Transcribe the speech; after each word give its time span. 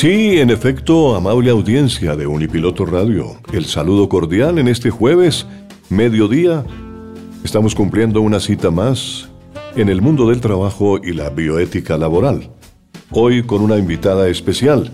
Sí, 0.00 0.40
en 0.40 0.48
efecto, 0.48 1.14
amable 1.14 1.50
audiencia 1.50 2.16
de 2.16 2.26
Unipiloto 2.26 2.86
Radio, 2.86 3.36
el 3.52 3.66
saludo 3.66 4.08
cordial 4.08 4.58
en 4.58 4.66
este 4.66 4.88
jueves, 4.88 5.46
mediodía. 5.90 6.64
Estamos 7.44 7.74
cumpliendo 7.74 8.22
una 8.22 8.40
cita 8.40 8.70
más 8.70 9.28
en 9.76 9.90
el 9.90 10.00
mundo 10.00 10.26
del 10.26 10.40
trabajo 10.40 10.96
y 10.96 11.12
la 11.12 11.28
bioética 11.28 11.98
laboral. 11.98 12.48
Hoy 13.10 13.42
con 13.42 13.60
una 13.60 13.76
invitada 13.76 14.26
especial. 14.28 14.90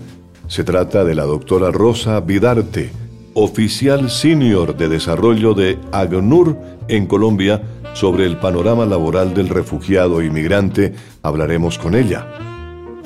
Se 0.49 0.65
trata 0.65 1.05
de 1.05 1.15
la 1.15 1.23
doctora 1.23 1.71
Rosa 1.71 2.19
Vidarte, 2.19 2.89
oficial 3.33 4.09
senior 4.09 4.75
de 4.75 4.89
desarrollo 4.89 5.53
de 5.53 5.79
AGNUR 5.93 6.57
en 6.89 7.05
Colombia, 7.05 7.61
sobre 7.93 8.25
el 8.25 8.39
panorama 8.39 8.85
laboral 8.85 9.33
del 9.33 9.47
refugiado 9.47 10.21
inmigrante. 10.21 10.95
Hablaremos 11.23 11.77
con 11.77 11.95
ella. 11.95 12.27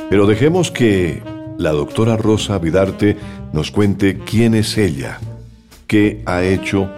Pero 0.10 0.26
dejemos 0.26 0.72
que 0.72 1.22
la 1.62 1.72
doctora 1.72 2.18
Rosa 2.18 2.58
Vidarte 2.58 3.18
nos 3.54 3.72
cuente 3.72 4.20
quién 4.20 4.56
es 4.56 4.78
ella, 4.78 5.20
qué 5.88 6.24
ha 6.26 6.44
hecho, 6.44 6.90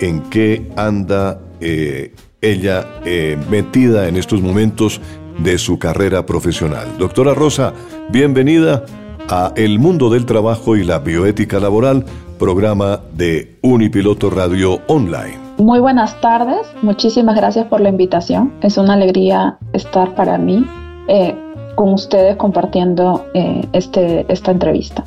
en 0.00 0.22
qué 0.22 0.70
anda 0.76 1.40
eh, 1.60 2.14
ella 2.40 2.86
eh, 3.04 3.38
metida 3.50 4.08
en 4.08 4.16
estos 4.16 4.42
momentos 4.42 5.00
de 5.38 5.58
su 5.58 5.78
carrera 5.78 6.26
profesional. 6.26 6.86
Doctora 6.98 7.34
Rosa, 7.34 7.72
bienvenida 8.10 8.84
a 9.28 9.52
El 9.56 9.78
Mundo 9.78 10.10
del 10.10 10.26
Trabajo 10.26 10.76
y 10.76 10.84
la 10.84 10.98
Bioética 10.98 11.60
Laboral, 11.60 12.04
programa 12.38 13.00
de 13.14 13.58
Unipiloto 13.62 14.30
Radio 14.30 14.80
Online. 14.88 15.38
Muy 15.58 15.80
buenas 15.80 16.20
tardes, 16.20 16.66
muchísimas 16.82 17.36
gracias 17.36 17.66
por 17.66 17.80
la 17.80 17.88
invitación. 17.88 18.52
Es 18.62 18.78
una 18.78 18.94
alegría 18.94 19.58
estar 19.72 20.14
para 20.14 20.38
mí. 20.38 20.64
Eh, 21.08 21.36
con 21.78 21.94
ustedes 21.94 22.34
compartiendo 22.34 23.26
eh, 23.34 23.68
este, 23.72 24.26
esta 24.32 24.50
entrevista. 24.50 25.04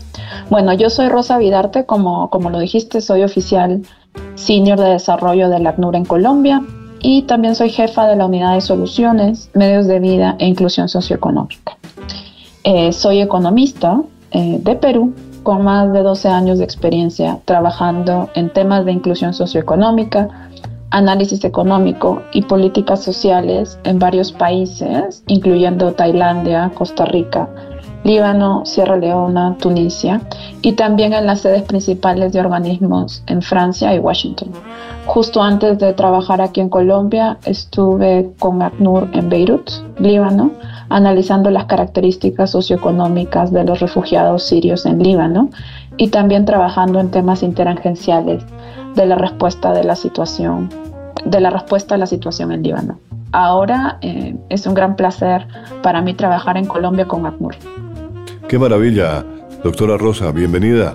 Bueno, 0.49 0.71
yo 0.71 0.89
soy 0.89 1.09
Rosa 1.09 1.37
Vidarte, 1.37 1.85
como, 1.85 2.29
como 2.29 2.49
lo 2.49 2.59
dijiste, 2.59 3.01
soy 3.01 3.23
oficial 3.23 3.81
senior 4.35 4.79
de 4.79 4.91
desarrollo 4.91 5.49
del 5.49 5.67
ACNUR 5.67 5.97
en 5.97 6.05
Colombia 6.05 6.61
y 7.01 7.23
también 7.23 7.55
soy 7.55 7.71
jefa 7.71 8.07
de 8.07 8.15
la 8.15 8.25
unidad 8.25 8.53
de 8.53 8.61
soluciones, 8.61 9.49
medios 9.53 9.85
de 9.85 9.99
vida 9.99 10.37
e 10.39 10.47
inclusión 10.47 10.87
socioeconómica. 10.87 11.75
Eh, 12.63 12.93
soy 12.93 13.19
economista 13.19 14.01
eh, 14.31 14.57
de 14.61 14.75
Perú 14.75 15.13
con 15.43 15.65
más 15.65 15.91
de 15.91 16.03
12 16.03 16.29
años 16.29 16.57
de 16.59 16.63
experiencia 16.63 17.39
trabajando 17.43 18.29
en 18.33 18.49
temas 18.49 18.85
de 18.85 18.93
inclusión 18.93 19.33
socioeconómica, 19.33 20.49
análisis 20.91 21.43
económico 21.43 22.21
y 22.33 22.43
políticas 22.43 23.03
sociales 23.03 23.79
en 23.83 23.97
varios 23.97 24.31
países, 24.31 25.23
incluyendo 25.27 25.93
Tailandia, 25.93 26.71
Costa 26.75 27.05
Rica, 27.05 27.49
Líbano, 28.03 28.65
Sierra 28.65 28.97
Leona, 28.97 29.55
Tunisia 29.59 30.21
y 30.61 30.73
también 30.73 31.13
en 31.13 31.27
las 31.27 31.41
sedes 31.41 31.63
principales 31.63 32.33
de 32.33 32.39
organismos 32.39 33.23
en 33.27 33.41
Francia 33.41 33.93
y 33.93 33.99
Washington. 33.99 34.49
Justo 35.05 35.41
antes 35.41 35.79
de 35.79 35.93
trabajar 35.93 36.41
aquí 36.41 36.61
en 36.61 36.69
Colombia, 36.69 37.37
estuve 37.45 38.31
con 38.39 38.61
ACNUR 38.61 39.09
en 39.13 39.29
Beirut, 39.29 39.69
Líbano, 39.99 40.51
analizando 40.89 41.49
las 41.51 41.65
características 41.65 42.51
socioeconómicas 42.51 43.51
de 43.51 43.63
los 43.63 43.79
refugiados 43.79 44.43
sirios 44.43 44.85
en 44.85 45.01
Líbano 45.01 45.49
y 45.97 46.09
también 46.09 46.45
trabajando 46.45 46.99
en 46.99 47.11
temas 47.11 47.43
interagenciales 47.43 48.43
de 48.95 49.05
la 49.05 49.15
respuesta 49.15 49.73
de 49.73 49.83
la 49.83 49.95
situación, 49.95 50.69
de 51.25 51.39
la 51.39 51.49
respuesta 51.49 51.95
a 51.95 51.97
la 51.97 52.07
situación 52.07 52.51
en 52.51 52.63
Líbano. 52.63 52.99
Ahora 53.31 53.97
eh, 54.01 54.35
es 54.49 54.65
un 54.65 54.73
gran 54.73 54.95
placer 54.95 55.47
para 55.81 56.01
mí 56.01 56.13
trabajar 56.13 56.57
en 56.57 56.65
Colombia 56.65 57.07
con 57.07 57.25
ACNUR. 57.25 57.55
Qué 58.47 58.59
maravilla, 58.59 59.23
doctora 59.63 59.97
Rosa, 59.97 60.31
bienvenida. 60.31 60.93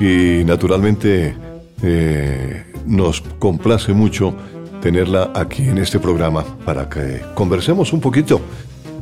Y 0.00 0.42
naturalmente 0.44 1.36
eh, 1.82 2.64
nos 2.86 3.20
complace 3.20 3.92
mucho 3.92 4.34
tenerla 4.80 5.30
aquí 5.34 5.68
en 5.68 5.78
este 5.78 5.98
programa 5.98 6.44
para 6.64 6.88
que 6.88 7.20
conversemos 7.34 7.92
un 7.92 8.00
poquito 8.00 8.40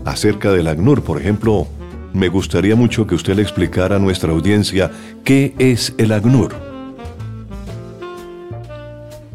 acerca 0.05 0.53
del 0.53 0.69
ACNUR. 0.69 1.03
Por 1.03 1.21
ejemplo, 1.21 1.67
me 2.13 2.29
gustaría 2.29 2.77
mucho 2.77 3.07
que 3.07 3.15
usted 3.15 3.37
le 3.37 3.43
explicara 3.43 3.97
a 3.97 3.99
nuestra 3.99 4.33
audiencia 4.33 4.91
qué 5.25 5.55
es 5.59 5.95
el 5.99 6.13
ACNUR. 6.13 6.66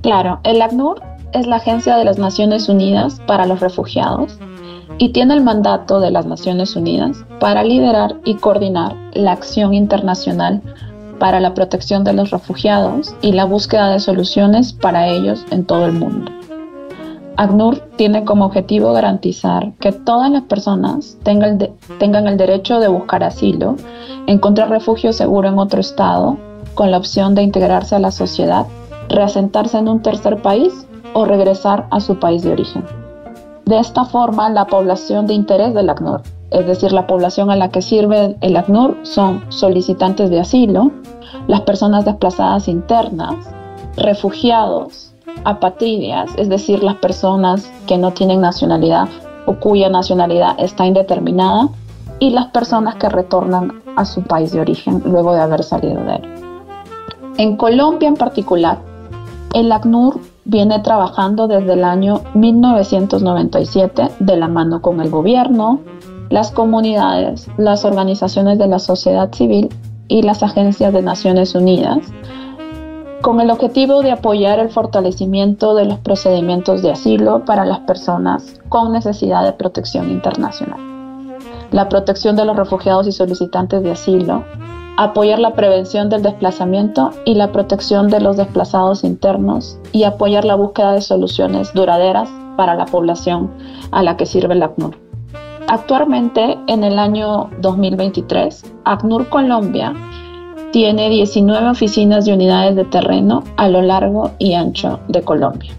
Claro, 0.01 0.39
el 0.43 0.61
ACNUR 0.61 0.99
es 1.31 1.45
la 1.45 1.57
Agencia 1.57 1.95
de 1.95 2.05
las 2.05 2.17
Naciones 2.17 2.69
Unidas 2.69 3.21
para 3.27 3.45
los 3.45 3.59
Refugiados 3.59 4.37
y 4.97 5.09
tiene 5.09 5.35
el 5.35 5.43
mandato 5.43 5.99
de 5.99 6.09
las 6.09 6.25
Naciones 6.25 6.75
Unidas 6.75 7.23
para 7.39 7.63
liderar 7.63 8.15
y 8.25 8.35
coordinar 8.35 8.95
la 9.13 9.33
acción 9.33 9.75
internacional 9.75 10.61
para 11.19 11.39
la 11.39 11.53
protección 11.53 12.03
de 12.03 12.13
los 12.13 12.31
refugiados 12.31 13.15
y 13.21 13.33
la 13.33 13.45
búsqueda 13.45 13.91
de 13.91 13.99
soluciones 13.99 14.73
para 14.73 15.07
ellos 15.07 15.45
en 15.51 15.65
todo 15.65 15.85
el 15.85 15.93
mundo. 15.93 16.31
ACNUR 17.37 17.79
tiene 17.95 18.25
como 18.25 18.45
objetivo 18.45 18.93
garantizar 18.93 19.71
que 19.79 19.91
todas 19.91 20.31
las 20.31 20.43
personas 20.43 21.17
tengan 21.23 21.59
el, 22.27 22.37
derecho 22.37 22.79
de 22.79 22.87
buscar 22.87 23.23
asilo, 23.23 23.75
encontrar 24.25 24.69
refugio 24.69 25.13
seguro 25.13 25.47
en 25.47 25.59
otro 25.59 25.79
estado, 25.79 26.37
con 26.73 26.89
la 26.89 26.97
opción 26.97 27.35
de 27.35 27.43
integrarse 27.43 27.95
a 27.95 27.99
la 27.99 28.11
sociedad 28.11 28.65
reasentarse 29.11 29.77
en 29.77 29.87
un 29.87 30.01
tercer 30.01 30.41
país 30.41 30.87
o 31.13 31.25
regresar 31.25 31.87
a 31.91 31.99
su 31.99 32.19
país 32.19 32.43
de 32.43 32.53
origen. 32.53 32.83
De 33.65 33.79
esta 33.79 34.05
forma, 34.05 34.49
la 34.49 34.65
población 34.65 35.27
de 35.27 35.33
interés 35.33 35.73
del 35.73 35.89
ACNUR, 35.89 36.21
es 36.49 36.65
decir, 36.65 36.91
la 36.91 37.07
población 37.07 37.51
a 37.51 37.55
la 37.55 37.69
que 37.69 37.81
sirve 37.81 38.35
el 38.41 38.57
ACNUR, 38.57 38.97
son 39.03 39.43
solicitantes 39.49 40.29
de 40.29 40.39
asilo, 40.39 40.91
las 41.47 41.61
personas 41.61 42.05
desplazadas 42.05 42.67
internas, 42.67 43.35
refugiados, 43.97 45.13
apatridias, 45.45 46.29
es 46.37 46.49
decir, 46.49 46.83
las 46.83 46.95
personas 46.95 47.71
que 47.87 47.97
no 47.97 48.11
tienen 48.11 48.41
nacionalidad 48.41 49.07
o 49.45 49.55
cuya 49.55 49.89
nacionalidad 49.89 50.55
está 50.59 50.85
indeterminada, 50.85 51.69
y 52.19 52.29
las 52.29 52.47
personas 52.47 52.95
que 52.95 53.09
retornan 53.09 53.81
a 53.95 54.05
su 54.05 54.21
país 54.21 54.51
de 54.51 54.61
origen 54.61 55.01
luego 55.05 55.33
de 55.33 55.41
haber 55.41 55.63
salido 55.63 56.03
de 56.03 56.15
él. 56.15 56.21
En 57.37 57.57
Colombia 57.57 58.07
en 58.07 58.15
particular, 58.15 58.77
el 59.53 59.71
ACNUR 59.71 60.19
viene 60.45 60.79
trabajando 60.79 61.47
desde 61.47 61.73
el 61.73 61.83
año 61.83 62.21
1997 62.33 64.09
de 64.19 64.37
la 64.37 64.47
mano 64.47 64.81
con 64.81 65.01
el 65.01 65.09
gobierno, 65.09 65.81
las 66.29 66.51
comunidades, 66.51 67.49
las 67.57 67.83
organizaciones 67.83 68.57
de 68.57 68.67
la 68.67 68.79
sociedad 68.79 69.33
civil 69.33 69.69
y 70.07 70.21
las 70.23 70.43
agencias 70.43 70.93
de 70.93 71.01
Naciones 71.01 71.55
Unidas, 71.55 71.99
con 73.21 73.39
el 73.39 73.51
objetivo 73.51 74.01
de 74.01 74.11
apoyar 74.11 74.59
el 74.59 74.69
fortalecimiento 74.69 75.75
de 75.75 75.85
los 75.85 75.99
procedimientos 75.99 76.81
de 76.81 76.91
asilo 76.91 77.45
para 77.45 77.65
las 77.65 77.79
personas 77.79 78.59
con 78.69 78.91
necesidad 78.93 79.43
de 79.43 79.53
protección 79.53 80.09
internacional, 80.09 80.79
la 81.71 81.87
protección 81.89 82.35
de 82.35 82.45
los 82.45 82.55
refugiados 82.55 83.07
y 83.07 83.11
solicitantes 83.11 83.83
de 83.83 83.91
asilo, 83.91 84.43
apoyar 84.97 85.39
la 85.39 85.53
prevención 85.53 86.09
del 86.09 86.23
desplazamiento 86.23 87.11
y 87.25 87.35
la 87.35 87.51
protección 87.51 88.09
de 88.09 88.19
los 88.19 88.37
desplazados 88.37 89.03
internos 89.03 89.79
y 89.91 90.03
apoyar 90.03 90.45
la 90.45 90.55
búsqueda 90.55 90.93
de 90.93 91.01
soluciones 91.01 91.73
duraderas 91.73 92.29
para 92.57 92.75
la 92.75 92.85
población 92.85 93.49
a 93.91 94.03
la 94.03 94.17
que 94.17 94.25
sirve 94.25 94.53
el 94.53 94.63
ACNUR. 94.63 94.97
Actualmente, 95.67 96.57
en 96.67 96.83
el 96.83 96.99
año 96.99 97.49
2023, 97.61 98.73
ACNUR 98.85 99.29
Colombia 99.29 99.93
tiene 100.71 101.09
19 101.09 101.69
oficinas 101.69 102.27
y 102.27 102.31
unidades 102.31 102.75
de 102.75 102.85
terreno 102.85 103.43
a 103.57 103.67
lo 103.67 103.81
largo 103.81 104.31
y 104.37 104.53
ancho 104.53 104.99
de 105.07 105.21
Colombia. 105.21 105.73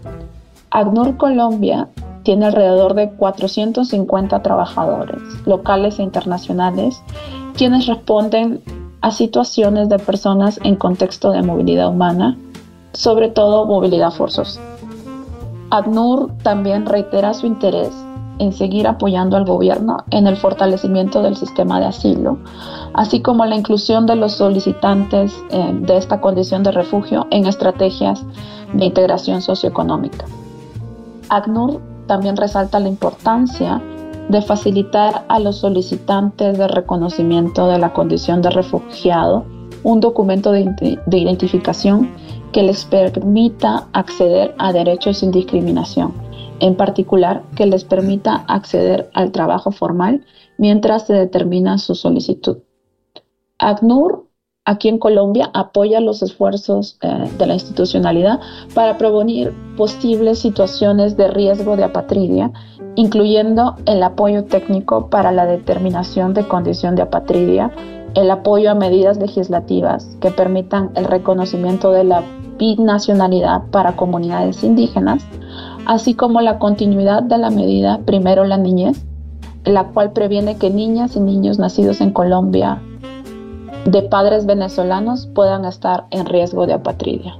ACNUR 0.70 1.16
Colombia 1.16 1.88
tiene 2.22 2.46
alrededor 2.46 2.94
de 2.94 3.10
450 3.10 4.42
trabajadores 4.42 5.20
locales 5.44 5.98
e 5.98 6.02
internacionales 6.02 7.02
quienes 7.54 7.86
responden 7.86 8.62
a 9.02 9.10
situaciones 9.10 9.88
de 9.88 9.98
personas 9.98 10.58
en 10.62 10.76
contexto 10.76 11.32
de 11.32 11.42
movilidad 11.42 11.88
humana, 11.88 12.36
sobre 12.92 13.28
todo 13.28 13.66
movilidad 13.66 14.12
forzosa. 14.12 14.60
ACNUR 15.70 16.30
también 16.42 16.86
reitera 16.86 17.34
su 17.34 17.46
interés 17.46 17.90
en 18.38 18.52
seguir 18.52 18.86
apoyando 18.86 19.36
al 19.36 19.44
gobierno 19.44 20.04
en 20.10 20.26
el 20.26 20.36
fortalecimiento 20.36 21.22
del 21.22 21.36
sistema 21.36 21.80
de 21.80 21.86
asilo, 21.86 22.38
así 22.94 23.20
como 23.20 23.44
la 23.44 23.56
inclusión 23.56 24.06
de 24.06 24.16
los 24.16 24.32
solicitantes 24.32 25.32
eh, 25.50 25.72
de 25.80 25.96
esta 25.96 26.20
condición 26.20 26.62
de 26.62 26.72
refugio 26.72 27.26
en 27.30 27.46
estrategias 27.46 28.24
de 28.72 28.84
integración 28.84 29.42
socioeconómica. 29.42 30.24
ACNUR 31.28 31.80
también 32.06 32.36
resalta 32.36 32.80
la 32.80 32.88
importancia 32.88 33.80
de 34.28 34.42
facilitar 34.42 35.24
a 35.28 35.38
los 35.38 35.56
solicitantes 35.56 36.58
de 36.58 36.68
reconocimiento 36.68 37.68
de 37.68 37.78
la 37.78 37.92
condición 37.92 38.42
de 38.42 38.50
refugiado 38.50 39.44
un 39.84 40.00
documento 40.00 40.52
de, 40.52 40.98
de 41.06 41.18
identificación 41.18 42.10
que 42.52 42.62
les 42.62 42.84
permita 42.84 43.88
acceder 43.92 44.54
a 44.58 44.72
derechos 44.72 45.18
sin 45.18 45.32
discriminación 45.32 46.12
en 46.62 46.76
particular 46.76 47.42
que 47.56 47.66
les 47.66 47.82
permita 47.84 48.44
acceder 48.46 49.10
al 49.14 49.32
trabajo 49.32 49.72
formal 49.72 50.24
mientras 50.58 51.08
se 51.08 51.12
determina 51.12 51.76
su 51.76 51.96
solicitud. 51.96 52.58
ACNUR, 53.58 54.28
aquí 54.64 54.88
en 54.88 54.98
Colombia, 54.98 55.50
apoya 55.54 56.00
los 56.00 56.22
esfuerzos 56.22 56.96
eh, 57.02 57.30
de 57.36 57.46
la 57.46 57.54
institucionalidad 57.54 58.40
para 58.74 58.96
prevenir 58.96 59.52
posibles 59.76 60.38
situaciones 60.38 61.16
de 61.16 61.28
riesgo 61.28 61.76
de 61.76 61.84
apatridia, 61.84 62.52
incluyendo 62.94 63.76
el 63.86 64.02
apoyo 64.02 64.44
técnico 64.44 65.08
para 65.08 65.32
la 65.32 65.46
determinación 65.46 66.34
de 66.34 66.46
condición 66.46 66.94
de 66.94 67.02
apatridia, 67.02 67.72
el 68.14 68.30
apoyo 68.30 68.70
a 68.70 68.74
medidas 68.74 69.16
legislativas 69.18 70.16
que 70.20 70.30
permitan 70.30 70.90
el 70.94 71.06
reconocimiento 71.06 71.90
de 71.90 72.04
la 72.04 72.22
binacionalidad 72.58 73.62
para 73.70 73.96
comunidades 73.96 74.62
indígenas, 74.62 75.24
así 75.86 76.14
como 76.14 76.40
la 76.40 76.58
continuidad 76.58 77.22
de 77.22 77.38
la 77.38 77.50
medida 77.50 77.98
Primero 78.04 78.44
la 78.44 78.58
Niñez, 78.58 79.04
la 79.64 79.84
cual 79.84 80.12
previene 80.12 80.56
que 80.56 80.70
niñas 80.70 81.16
y 81.16 81.20
niños 81.20 81.58
nacidos 81.58 82.00
en 82.00 82.12
Colombia 82.12 82.80
de 83.84 84.02
padres 84.02 84.46
venezolanos 84.46 85.26
puedan 85.34 85.64
estar 85.64 86.04
en 86.10 86.26
riesgo 86.26 86.66
de 86.66 86.74
apatridia. 86.74 87.36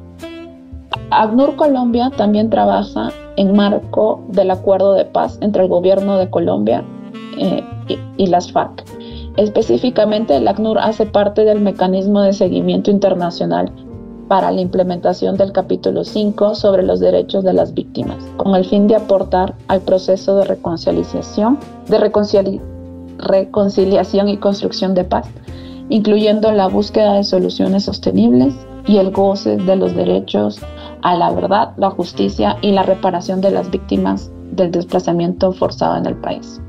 ACNUR 1.10 1.56
Colombia 1.56 2.10
también 2.16 2.48
trabaja 2.50 3.10
en 3.36 3.54
marco 3.54 4.24
del 4.28 4.50
acuerdo 4.50 4.94
de 4.94 5.04
paz 5.04 5.38
entre 5.40 5.62
el 5.62 5.68
gobierno 5.68 6.16
de 6.18 6.30
Colombia 6.30 6.82
eh, 7.38 7.62
y, 8.16 8.26
las 8.26 8.50
FARC. 8.50 8.84
Específicamente, 9.36 10.36
el 10.36 10.48
ACNUR 10.48 10.78
hace 10.78 11.06
parte 11.06 11.44
del 11.44 11.60
mecanismo 11.60 12.22
de 12.22 12.32
seguimiento 12.32 12.90
internacional 12.90 13.70
para 14.28 14.50
la 14.50 14.62
implementación 14.62 15.36
del 15.36 15.52
capítulo 15.52 16.04
5 16.04 16.54
sobre 16.54 16.82
los 16.82 17.00
derechos 17.00 17.44
de 17.44 17.52
las 17.52 17.74
víctimas, 17.74 18.16
con 18.38 18.54
el 18.54 18.64
fin 18.64 18.88
de 18.88 18.96
aportar 18.96 19.54
al 19.68 19.82
proceso 19.82 20.36
de 20.36 20.44
reconciliación, 20.44 21.58
de 21.88 21.98
reconciliación 23.18 24.28
y 24.28 24.36
construcción 24.38 24.94
de 24.94 25.04
paz, 25.04 25.28
incluyendo 25.88 26.52
la 26.52 26.68
búsqueda 26.68 27.14
de 27.14 27.24
soluciones 27.24 27.84
sostenibles 27.84 28.54
y 28.86 28.98
el 28.98 29.10
goce 29.10 29.56
de 29.56 29.76
los 29.76 29.94
derechos 29.94 30.60
a 31.02 31.16
la 31.16 31.30
verdad, 31.30 31.72
la 31.76 31.90
justicia 31.90 32.56
y 32.62 32.72
la 32.72 32.82
reparación 32.82 33.40
de 33.40 33.50
las 33.50 33.70
víctimas 33.70 34.30
del 34.52 34.70
desplazamiento 34.70 35.52
forzado 35.52 35.96
en 35.96 36.06
el 36.06 36.16
país. 36.16 36.60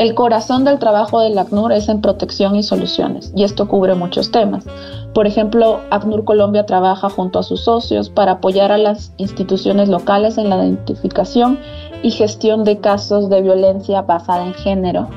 El 0.00 0.14
corazón 0.14 0.64
del 0.64 0.78
trabajo 0.78 1.20
del 1.20 1.36
ACNUR 1.36 1.72
es 1.72 1.90
en 1.90 2.00
protección 2.00 2.56
y 2.56 2.62
soluciones, 2.62 3.32
y 3.36 3.44
esto 3.44 3.68
cubre 3.68 3.94
muchos 3.94 4.30
temas. 4.30 4.64
Por 5.12 5.26
ejemplo, 5.26 5.80
ACNUR 5.90 6.24
Colombia 6.24 6.64
trabaja 6.64 7.10
junto 7.10 7.38
a 7.38 7.42
sus 7.42 7.64
socios 7.64 8.08
para 8.08 8.32
apoyar 8.32 8.72
a 8.72 8.78
las 8.78 9.12
instituciones 9.18 9.90
locales 9.90 10.38
en 10.38 10.48
la 10.48 10.64
identificación 10.64 11.58
y 12.02 12.12
gestión 12.12 12.64
de 12.64 12.78
casos 12.78 13.28
de 13.28 13.42
violencia 13.42 14.00
basada 14.00 14.46
en 14.46 14.54
género, 14.54 15.08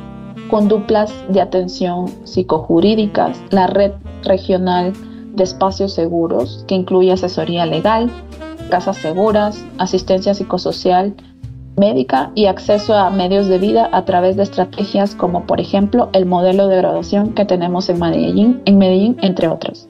con 0.54 0.68
duplas 0.68 1.12
de 1.30 1.42
atención 1.42 2.06
psicojurídicas, 2.26 3.42
la 3.50 3.66
red 3.66 3.94
regional 4.22 4.94
de 5.34 5.46
espacios 5.46 5.94
seguros, 5.94 6.64
que 6.68 6.76
incluye 6.76 7.12
asesoría 7.12 7.66
legal, 7.66 8.12
casas 8.70 8.98
seguras, 8.98 9.66
asistencia 9.80 10.36
psicosocial, 10.36 11.16
médica 11.76 12.32
y 12.36 12.46
acceso 12.46 12.94
a 12.94 13.10
medios 13.10 13.48
de 13.48 13.58
vida 13.58 13.90
a 13.94 14.06
través 14.06 14.36
de 14.36 14.44
estrategias 14.44 15.16
como 15.16 15.48
por 15.48 15.60
ejemplo 15.60 16.10
el 16.14 16.28
modelo 16.28 16.68
de 16.68 16.78
graduación 16.78 17.34
que 17.34 17.46
tenemos 17.46 17.90
en 17.90 18.00
Medellín, 18.00 18.62
en 18.66 18.78
Medellín 18.78 19.18
entre 19.24 19.48
otros. 19.48 19.90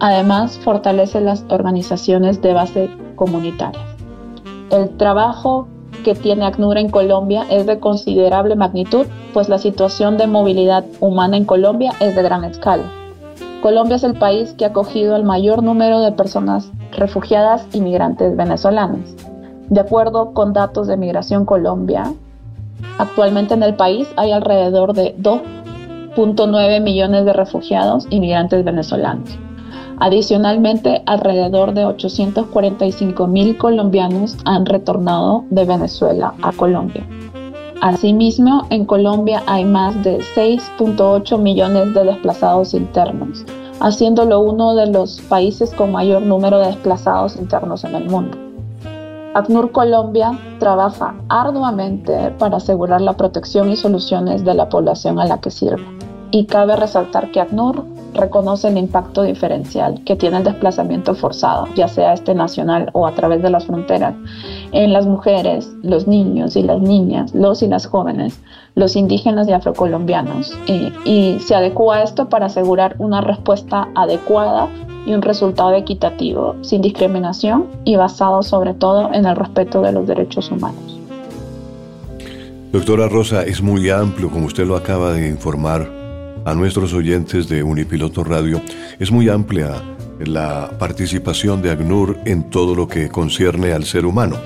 Además, 0.00 0.58
fortalece 0.58 1.22
las 1.22 1.46
organizaciones 1.48 2.42
de 2.42 2.52
base 2.52 2.90
comunitaria. 3.16 3.80
El 4.70 4.90
trabajo 4.98 5.66
que 6.04 6.14
tiene 6.14 6.44
ACNUR 6.44 6.78
en 6.78 6.90
Colombia 6.90 7.44
es 7.50 7.66
de 7.66 7.80
considerable 7.80 8.54
magnitud, 8.54 9.06
pues 9.32 9.48
la 9.48 9.58
situación 9.58 10.16
de 10.16 10.28
movilidad 10.28 10.84
humana 11.00 11.36
en 11.36 11.44
Colombia 11.44 11.92
es 11.98 12.14
de 12.14 12.22
gran 12.22 12.44
escala. 12.44 12.84
Colombia 13.60 13.96
es 13.96 14.04
el 14.04 14.14
país 14.14 14.54
que 14.56 14.64
ha 14.64 14.68
acogido 14.68 15.16
el 15.16 15.24
mayor 15.24 15.62
número 15.62 16.00
de 16.00 16.12
personas 16.12 16.70
refugiadas 16.92 17.66
y 17.72 17.80
migrantes 17.80 18.36
venezolanas. 18.36 19.16
De 19.70 19.80
acuerdo 19.80 20.32
con 20.32 20.52
datos 20.52 20.86
de 20.86 20.96
Migración 20.96 21.46
Colombia, 21.46 22.12
actualmente 22.98 23.54
en 23.54 23.62
el 23.62 23.74
país 23.74 24.06
hay 24.16 24.30
alrededor 24.30 24.92
de 24.92 25.16
2.9 25.16 26.82
millones 26.82 27.24
de 27.24 27.32
refugiados 27.32 28.06
y 28.10 28.20
migrantes 28.20 28.62
venezolanos. 28.64 29.38
Adicionalmente, 30.00 31.02
alrededor 31.06 31.72
de 31.72 31.86
845 31.86 33.26
mil 33.26 33.56
colombianos 33.56 34.36
han 34.44 34.66
retornado 34.66 35.44
de 35.50 35.64
Venezuela 35.64 36.34
a 36.42 36.52
Colombia. 36.52 37.06
Asimismo, 37.80 38.66
en 38.70 38.86
Colombia 38.86 39.42
hay 39.46 39.64
más 39.64 40.02
de 40.02 40.18
6.8 40.34 41.38
millones 41.38 41.94
de 41.94 42.04
desplazados 42.04 42.74
internos, 42.74 43.44
haciéndolo 43.80 44.40
uno 44.40 44.74
de 44.74 44.86
los 44.86 45.20
países 45.22 45.72
con 45.74 45.92
mayor 45.92 46.22
número 46.22 46.58
de 46.58 46.68
desplazados 46.68 47.36
internos 47.36 47.84
en 47.84 47.94
el 47.94 48.08
mundo. 48.08 48.38
ACNUR 49.34 49.72
Colombia 49.72 50.38
trabaja 50.60 51.14
arduamente 51.28 52.32
para 52.38 52.58
asegurar 52.58 53.00
la 53.00 53.16
protección 53.16 53.68
y 53.68 53.76
soluciones 53.76 54.44
de 54.44 54.54
la 54.54 54.68
población 54.68 55.18
a 55.18 55.26
la 55.26 55.40
que 55.40 55.50
sirve. 55.50 55.84
Y 56.30 56.46
cabe 56.46 56.76
resaltar 56.76 57.32
que 57.32 57.40
ACNUR 57.40 57.84
reconoce 58.14 58.68
el 58.68 58.78
impacto 58.78 59.22
diferencial 59.22 60.02
que 60.04 60.16
tiene 60.16 60.38
el 60.38 60.44
desplazamiento 60.44 61.14
forzado, 61.14 61.68
ya 61.74 61.88
sea 61.88 62.14
este 62.14 62.34
nacional 62.34 62.90
o 62.92 63.06
a 63.06 63.12
través 63.12 63.42
de 63.42 63.50
las 63.50 63.66
fronteras, 63.66 64.14
en 64.72 64.92
las 64.92 65.06
mujeres, 65.06 65.70
los 65.82 66.06
niños 66.06 66.56
y 66.56 66.62
las 66.62 66.80
niñas, 66.80 67.34
los 67.34 67.62
y 67.62 67.68
las 67.68 67.86
jóvenes, 67.86 68.40
los 68.74 68.96
indígenas 68.96 69.48
y 69.48 69.52
afrocolombianos. 69.52 70.56
Y, 70.66 70.92
y 71.04 71.38
se 71.40 71.54
adecua 71.54 71.96
a 71.96 72.02
esto 72.02 72.28
para 72.28 72.46
asegurar 72.46 72.96
una 72.98 73.20
respuesta 73.20 73.88
adecuada 73.94 74.68
y 75.06 75.12
un 75.12 75.22
resultado 75.22 75.74
equitativo, 75.74 76.56
sin 76.62 76.80
discriminación 76.80 77.66
y 77.84 77.96
basado 77.96 78.42
sobre 78.42 78.74
todo 78.74 79.12
en 79.12 79.26
el 79.26 79.36
respeto 79.36 79.82
de 79.82 79.92
los 79.92 80.06
derechos 80.06 80.50
humanos. 80.50 80.98
Doctora 82.72 83.08
Rosa, 83.08 83.42
es 83.42 83.62
muy 83.62 83.88
amplio, 83.90 84.30
como 84.30 84.46
usted 84.46 84.66
lo 84.66 84.74
acaba 84.74 85.12
de 85.12 85.28
informar 85.28 86.03
a 86.44 86.54
nuestros 86.54 86.92
oyentes 86.92 87.48
de 87.48 87.62
Unipiloto 87.62 88.24
Radio, 88.24 88.60
es 88.98 89.10
muy 89.10 89.28
amplia 89.28 89.82
la 90.18 90.70
participación 90.78 91.62
de 91.62 91.70
ACNUR 91.70 92.18
en 92.24 92.50
todo 92.50 92.74
lo 92.74 92.88
que 92.88 93.08
concierne 93.08 93.72
al 93.72 93.84
ser 93.84 94.06
humano. 94.06 94.36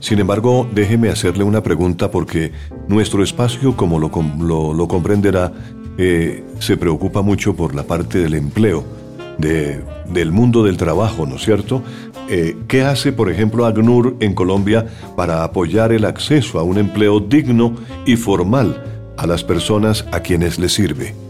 Sin 0.00 0.18
embargo, 0.18 0.68
déjeme 0.72 1.08
hacerle 1.08 1.44
una 1.44 1.62
pregunta 1.62 2.10
porque 2.10 2.52
nuestro 2.88 3.22
espacio, 3.22 3.76
como 3.76 3.98
lo, 3.98 4.74
lo, 4.74 4.88
comprenderá, 4.88 5.52
eh, 5.98 6.44
se 6.58 6.76
preocupa 6.76 7.22
mucho 7.22 7.56
por 7.56 7.74
la 7.74 7.84
parte 7.84 8.18
del 8.18 8.34
empleo 8.34 8.84
de, 9.38 9.82
del 10.12 10.32
mundo 10.32 10.62
del 10.62 10.76
trabajo, 10.76 11.26
¿no 11.26 11.36
es 11.36 11.42
cierto? 11.42 11.82
Eh, 12.28 12.56
¿Qué 12.68 12.82
hace, 12.82 13.12
por 13.12 13.30
ejemplo, 13.30 13.66
ACNUR 13.66 14.16
en 14.20 14.34
Colombia 14.34 14.86
para 15.16 15.44
apoyar 15.44 15.92
el 15.92 16.04
acceso 16.04 16.58
a 16.58 16.62
un 16.62 16.78
empleo 16.78 17.20
digno 17.20 17.74
y 18.04 18.16
formal 18.16 19.12
a 19.16 19.26
las 19.26 19.44
personas 19.44 20.04
a 20.12 20.20
quienes 20.20 20.58
le 20.58 20.68
sirve? 20.68 21.25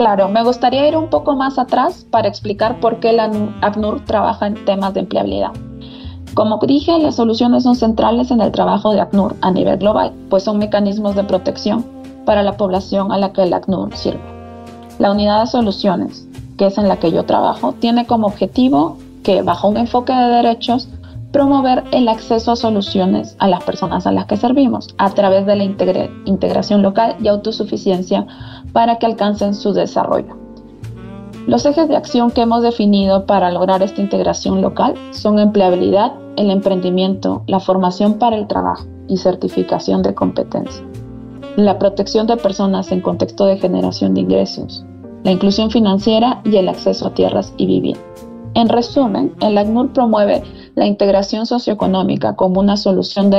Claro, 0.00 0.30
me 0.30 0.42
gustaría 0.42 0.88
ir 0.88 0.96
un 0.96 1.10
poco 1.10 1.36
más 1.36 1.58
atrás 1.58 2.06
para 2.10 2.26
explicar 2.26 2.80
por 2.80 3.00
qué 3.00 3.12
la 3.12 3.30
ACNUR 3.60 4.02
trabaja 4.06 4.46
en 4.46 4.54
temas 4.64 4.94
de 4.94 5.00
empleabilidad. 5.00 5.50
Como 6.32 6.58
dije, 6.66 6.98
las 6.98 7.16
soluciones 7.16 7.64
son 7.64 7.76
centrales 7.76 8.30
en 8.30 8.40
el 8.40 8.50
trabajo 8.50 8.94
de 8.94 9.02
ACNUR 9.02 9.36
a 9.42 9.50
nivel 9.50 9.76
global, 9.76 10.12
pues 10.30 10.44
son 10.44 10.56
mecanismos 10.56 11.16
de 11.16 11.24
protección 11.24 11.84
para 12.24 12.42
la 12.42 12.56
población 12.56 13.12
a 13.12 13.18
la 13.18 13.34
que 13.34 13.42
el 13.42 13.52
ACNUR 13.52 13.94
sirve. 13.94 14.22
La 14.98 15.12
unidad 15.12 15.42
de 15.42 15.48
soluciones, 15.48 16.26
que 16.56 16.68
es 16.68 16.78
en 16.78 16.88
la 16.88 16.96
que 16.96 17.12
yo 17.12 17.26
trabajo, 17.26 17.74
tiene 17.78 18.06
como 18.06 18.26
objetivo 18.26 18.96
que, 19.22 19.42
bajo 19.42 19.68
un 19.68 19.76
enfoque 19.76 20.14
de 20.14 20.28
derechos, 20.36 20.88
promover 21.30 21.84
el 21.92 22.08
acceso 22.08 22.52
a 22.52 22.56
soluciones 22.56 23.36
a 23.38 23.48
las 23.48 23.62
personas 23.62 24.06
a 24.06 24.12
las 24.12 24.26
que 24.26 24.36
servimos 24.36 24.94
a 24.98 25.10
través 25.10 25.46
de 25.46 25.56
la 25.56 25.64
integración 25.64 26.82
local 26.82 27.16
y 27.22 27.28
autosuficiencia 27.28 28.26
para 28.72 28.98
que 28.98 29.06
alcancen 29.06 29.54
su 29.54 29.72
desarrollo. 29.72 30.36
Los 31.46 31.64
ejes 31.66 31.88
de 31.88 31.96
acción 31.96 32.30
que 32.30 32.42
hemos 32.42 32.62
definido 32.62 33.26
para 33.26 33.50
lograr 33.50 33.82
esta 33.82 34.00
integración 34.00 34.60
local 34.60 34.94
son 35.10 35.38
empleabilidad, 35.38 36.12
el 36.36 36.50
emprendimiento, 36.50 37.42
la 37.46 37.60
formación 37.60 38.14
para 38.14 38.36
el 38.36 38.46
trabajo 38.46 38.86
y 39.08 39.16
certificación 39.16 40.02
de 40.02 40.14
competencia, 40.14 40.84
la 41.56 41.78
protección 41.78 42.26
de 42.26 42.36
personas 42.36 42.92
en 42.92 43.00
contexto 43.00 43.46
de 43.46 43.58
generación 43.58 44.14
de 44.14 44.20
ingresos, 44.20 44.84
la 45.24 45.32
inclusión 45.32 45.70
financiera 45.70 46.40
y 46.44 46.56
el 46.56 46.68
acceso 46.68 47.08
a 47.08 47.14
tierras 47.14 47.52
y 47.56 47.66
vivienda. 47.66 48.00
En 48.54 48.68
resumen, 48.68 49.34
el 49.40 49.56
ACNUR 49.58 49.92
promueve 49.92 50.42
la 50.74 50.86
integración 50.86 51.46
socioeconómica 51.46 52.36
como 52.36 52.60
una 52.60 52.76
solución 52.76 53.30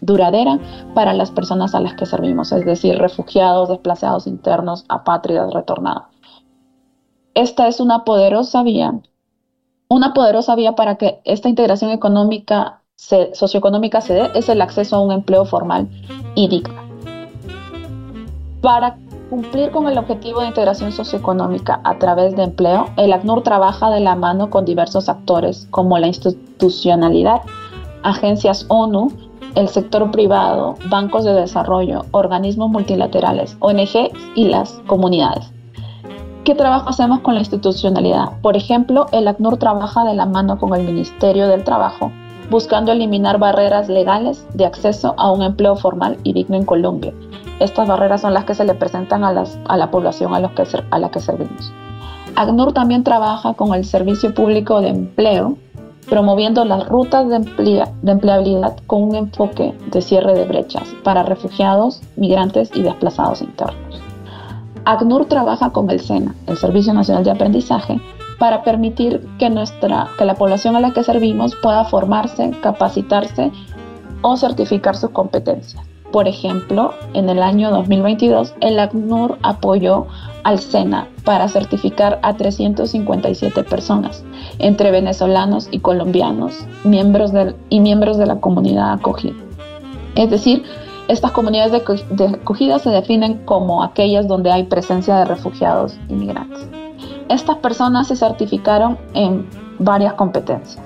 duradera 0.00 0.58
para 0.94 1.14
las 1.14 1.30
personas 1.30 1.74
a 1.74 1.80
las 1.80 1.94
que 1.94 2.06
servimos, 2.06 2.52
es 2.52 2.64
decir, 2.64 2.98
refugiados, 2.98 3.68
desplazados 3.68 4.26
internos, 4.26 4.84
apátridas, 4.88 5.52
retornados. 5.52 6.04
Esta 7.34 7.68
es 7.68 7.80
una 7.80 8.04
poderosa 8.04 8.62
vía, 8.62 9.00
una 9.88 10.12
poderosa 10.14 10.54
vía 10.56 10.72
para 10.72 10.96
que 10.96 11.20
esta 11.24 11.48
integración 11.48 11.90
económica, 11.90 12.82
socioeconómica 12.96 14.00
se 14.00 14.14
dé, 14.14 14.30
es 14.34 14.48
el 14.48 14.60
acceso 14.60 14.96
a 14.96 15.00
un 15.00 15.12
empleo 15.12 15.44
formal 15.44 15.88
y 16.34 16.48
digno. 16.48 16.80
Para 18.60 18.98
cumplir 19.30 19.70
con 19.70 19.86
el 19.86 19.96
objetivo 19.96 20.40
de 20.40 20.48
integración 20.48 20.90
socioeconómica 20.90 21.80
a 21.84 21.98
través 21.98 22.34
de 22.34 22.42
empleo, 22.42 22.88
el 22.96 23.12
ACNUR 23.12 23.42
trabaja 23.44 23.88
de 23.90 24.00
la 24.00 24.16
mano 24.16 24.50
con 24.50 24.64
diversos 24.64 25.08
actores 25.08 25.68
como 25.70 25.96
la 25.98 26.08
institucionalidad, 26.08 27.40
agencias 28.02 28.66
ONU, 28.68 29.12
el 29.54 29.68
sector 29.68 30.10
privado, 30.10 30.74
bancos 30.90 31.24
de 31.24 31.32
desarrollo, 31.32 32.04
organismos 32.10 32.70
multilaterales, 32.70 33.56
ONG 33.60 34.10
y 34.34 34.48
las 34.48 34.72
comunidades. 34.88 35.52
¿Qué 36.44 36.56
trabajo 36.56 36.88
hacemos 36.88 37.20
con 37.20 37.34
la 37.34 37.40
institucionalidad? 37.40 38.40
Por 38.42 38.56
ejemplo, 38.56 39.06
el 39.12 39.28
ACNUR 39.28 39.58
trabaja 39.58 40.04
de 40.04 40.14
la 40.14 40.26
mano 40.26 40.58
con 40.58 40.74
el 40.74 40.84
Ministerio 40.84 41.46
del 41.46 41.62
Trabajo, 41.62 42.10
buscando 42.50 42.92
eliminar 42.92 43.38
barreras 43.38 43.88
legales 43.88 44.46
de 44.54 44.66
acceso 44.66 45.14
a 45.16 45.30
un 45.30 45.42
empleo 45.42 45.76
formal 45.76 46.18
y 46.24 46.32
digno 46.32 46.56
en 46.56 46.64
Colombia 46.64 47.12
estas 47.60 47.86
barreras 47.86 48.22
son 48.22 48.32
las 48.32 48.46
que 48.46 48.54
se 48.54 48.64
le 48.64 48.74
presentan 48.74 49.22
a, 49.22 49.32
la 49.32 49.90
población 49.90 50.34
a, 50.34 50.40
la 50.40 51.10
que 51.10 51.20
servimos. 51.20 51.72
ACNUR 52.34 52.72
también 52.72 53.04
trabaja 53.04 53.52
con 53.52 53.74
el 53.74 53.84
Servicio 53.84 54.34
Público 54.34 54.80
de 54.80 54.88
Empleo, 54.88 55.58
promoviendo 56.08 56.64
las 56.64 56.88
rutas 56.88 57.28
de, 57.28 57.38
de 58.02 58.12
empleabilidad 58.12 58.78
con 58.86 59.02
un 59.02 59.14
enfoque 59.14 59.74
de 59.90 60.00
cierre 60.00 60.32
de 60.32 60.46
brechas 60.46 60.84
para 61.04 61.22
refugiados, 61.22 62.00
migrantes 62.16 62.70
y 62.74 62.82
desplazados 62.82 63.42
internos. 63.42 64.00
ACNUR 64.86 65.26
trabaja 65.26 65.70
con 65.70 65.90
el 65.90 66.00
SENA, 66.00 66.34
el 66.46 66.56
Servicio 66.56 66.94
Nacional 66.94 67.24
de 67.24 67.30
Aprendizaje, 67.30 68.00
para 68.40 68.64
permitir 68.64 69.20
que, 69.38 69.50
nuestra, 69.50 70.08
que 70.16 70.24
la 70.24 70.34
población 70.34 70.74
a 70.74 70.80
la 70.80 70.92
que 70.92 71.04
servimos 71.04 71.54
pueda 71.56 71.84
formarse, 71.84 72.50
capacitarse 72.62 73.52
o 74.22 74.36
certificar 74.38 74.96
sus 74.96 75.10
competencias. 75.10 75.84
Por 76.10 76.26
ejemplo, 76.26 76.94
en 77.12 77.28
el 77.28 77.42
año 77.42 77.70
2022, 77.70 78.54
el 78.62 78.78
ACNUR 78.80 79.38
apoyó 79.42 80.06
al 80.42 80.58
SENA 80.58 81.06
para 81.24 81.48
certificar 81.48 82.18
a 82.22 82.34
357 82.34 83.62
personas, 83.62 84.24
entre 84.58 84.90
venezolanos 84.90 85.68
y 85.70 85.80
colombianos, 85.80 86.54
miembros 86.82 87.32
y 87.68 87.80
miembros 87.80 88.16
de 88.16 88.26
la 88.26 88.40
comunidad 88.40 88.94
acogida. 88.94 89.36
Es 90.16 90.30
decir, 90.30 90.64
estas 91.08 91.32
comunidades 91.32 91.72
de, 92.08 92.24
acogida 92.24 92.78
se 92.78 92.88
definen 92.88 93.44
como 93.44 93.84
aquellas 93.84 94.26
donde 94.26 94.50
hay 94.50 94.64
presencia 94.64 95.16
de 95.16 95.26
refugiados 95.26 95.98
y 96.08 96.14
migrantes. 96.14 96.66
Estas 97.30 97.58
personas 97.58 98.08
se 98.08 98.16
certificaron 98.16 98.98
en 99.14 99.48
varias 99.78 100.14
competencias. 100.14 100.84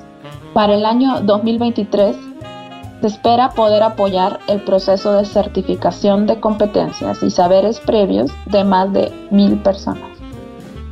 Para 0.52 0.74
el 0.74 0.84
año 0.84 1.22
2023, 1.22 2.14
se 3.00 3.06
espera 3.06 3.48
poder 3.52 3.82
apoyar 3.82 4.40
el 4.46 4.60
proceso 4.60 5.14
de 5.14 5.24
certificación 5.24 6.26
de 6.26 6.40
competencias 6.40 7.22
y 7.22 7.30
saberes 7.30 7.80
previos 7.80 8.30
de 8.44 8.62
más 8.62 8.92
de 8.92 9.10
mil 9.30 9.56
personas. 9.62 10.02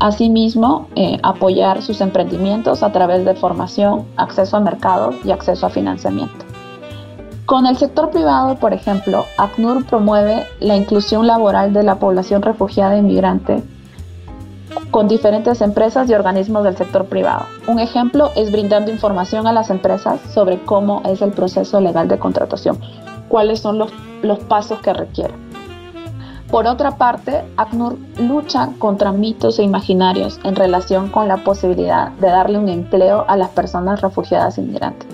Asimismo, 0.00 0.88
eh, 0.97 1.18
apoyar 1.23 1.82
sus 1.82 2.00
emprendimientos 2.00 2.82
a 2.82 2.90
través 2.90 3.26
de 3.26 3.35
formación, 3.35 4.06
acceso 4.16 4.56
a 4.56 4.61
mercados 4.61 5.16
y 5.23 5.32
acceso 5.32 5.66
a 5.66 5.71
financiamiento. 5.71 6.47
Con 7.44 7.66
el 7.66 7.76
sector 7.76 8.09
privado, 8.09 8.56
por 8.56 8.73
ejemplo, 8.73 9.26
ACNUR 9.37 9.85
promueve 9.85 10.47
la 10.61 10.76
inclusión 10.76 11.26
laboral 11.26 11.75
de 11.75 11.82
la 11.82 11.97
población 11.97 12.40
refugiada 12.40 12.94
e 12.94 13.00
inmigrante 13.00 13.62
con 14.91 15.09
diferentes 15.09 15.61
empresas 15.61 16.09
y 16.09 16.14
organismos 16.14 16.64
del 16.64 16.76
sector 16.76 17.07
privado. 17.07 17.47
Un 17.67 17.79
ejemplo 17.79 18.31
es 18.37 18.52
brindando 18.52 18.91
información 18.91 19.47
a 19.47 19.52
las 19.52 19.71
empresas 19.71 20.21
sobre 20.33 20.62
cómo 20.62 21.02
es 21.05 21.23
el 21.23 21.31
proceso 21.31 21.81
legal 21.81 22.09
de 22.09 22.19
contratación, 22.19 22.79
cuáles 23.29 23.61
son 23.61 23.79
los, 23.79 23.91
los 24.23 24.38
pasos 24.41 24.81
que 24.81 24.93
requieren. 24.93 25.37
Por 26.50 26.67
otra 26.67 26.99
parte, 26.99 27.43
ACNUR 27.57 27.97
lucha 28.19 28.69
contra 28.79 29.11
mitos 29.11 29.59
e 29.59 29.62
imaginarios 29.62 30.38
en 30.45 30.55
relación 30.55 31.09
con 31.09 31.26
la 31.26 31.38
posibilidad 31.38 32.11
de 32.11 32.26
darle 32.26 32.59
un 32.59 32.69
empleo 32.69 33.25
a 33.26 33.38
las 33.38 33.49
personas 33.49 34.02
refugiadas 34.02 34.59
e 34.59 34.61
inmigrantes. 34.61 35.09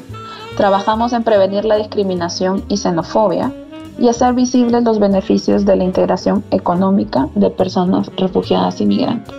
Trabajamos 0.57 1.13
en 1.13 1.23
prevenir 1.23 1.65
la 1.65 1.77
discriminación 1.77 2.65
y 2.69 2.79
xenofobia 2.79 3.53
y 3.99 4.09
hacer 4.09 4.35
visibles 4.35 4.85
los 4.85 4.99
beneficios 4.99 5.65
de 5.65 5.77
la 5.77 5.85
integración 5.85 6.45
económica 6.51 7.29
de 7.35 7.51
personas 7.51 8.11
refugiadas 8.17 8.81
e 8.81 8.85
inmigrantes. 8.85 9.35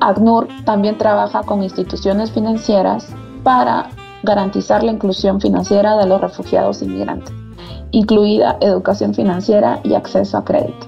ACNUR 0.00 0.48
también 0.64 0.98
trabaja 0.98 1.42
con 1.42 1.62
instituciones 1.62 2.30
financieras 2.30 3.08
para 3.42 3.88
garantizar 4.22 4.82
la 4.82 4.92
inclusión 4.92 5.40
financiera 5.40 5.96
de 5.96 6.06
los 6.06 6.20
refugiados 6.20 6.82
inmigrantes, 6.82 7.32
incluida 7.90 8.58
educación 8.60 9.14
financiera 9.14 9.80
y 9.82 9.94
acceso 9.94 10.36
a 10.36 10.44
crédito. 10.44 10.86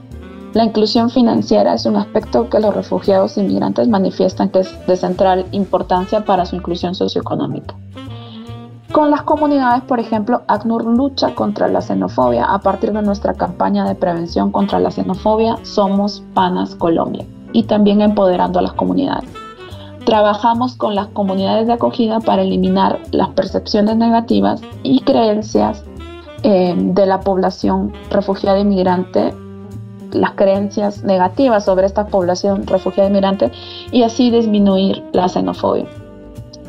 La 0.52 0.64
inclusión 0.64 1.11
financiera 1.11 1.75
es 1.75 1.85
un 1.85 1.97
aspecto 1.97 2.49
que 2.49 2.61
los 2.61 2.75
refugiados 2.75 3.37
inmigrantes 3.37 3.88
manifiestan 3.88 4.49
que 4.49 4.61
es 4.61 4.87
de 4.87 4.97
central 4.97 5.45
importancia 5.52 6.25
para 6.25 6.47
su 6.47 6.56
inclusión 6.56 6.95
socioeconómica. 6.95 7.75
Con 8.97 9.11
las 9.11 9.25
comunidades, 9.25 9.83
por 9.83 10.00
ejemplo, 10.00 10.41
ACNUR 10.49 10.87
lucha 10.87 11.35
contra 11.35 11.69
la 11.69 11.83
xenofobia 11.83 12.47
a 12.47 12.61
partir 12.61 12.95
de 12.95 13.03
nuestra 13.03 13.35
campaña 13.35 13.87
de 13.87 13.95
prevención 13.95 14.50
contra 14.50 14.81
la 14.81 14.91
xenofobia 14.91 15.59
Somos 15.65 16.25
Panas 16.33 16.75
Colombia 16.76 17.26
y 17.53 17.65
también 17.65 18.00
empoderando 18.00 18.59
a 18.59 18.62
las 18.62 18.73
comunidades. 18.73 19.29
Trabajamos 20.07 20.76
con 20.76 20.95
las 20.95 21.09
comunidades 21.09 21.67
de 21.67 21.75
acogida 21.75 22.21
para 22.21 22.41
eliminar 22.41 22.99
las 23.11 23.29
percepciones 23.29 23.99
negativas 23.99 24.62
y 24.83 25.00
creencias 25.00 25.85
eh, 26.43 26.75
de 26.75 27.05
la 27.05 27.21
población 27.21 27.93
refugiada 28.09 28.61
inmigrante, 28.61 29.35
las 30.12 30.33
creencias 30.37 31.05
negativas 31.05 31.67
sobre 31.67 31.85
esta 31.85 32.07
población 32.07 32.67
refugiada 32.67 33.11
inmigrante 33.11 33.53
y 33.93 34.05
así 34.05 34.31
disminuir 34.31 35.05
la 35.12 35.29
xenofobia. 35.29 35.85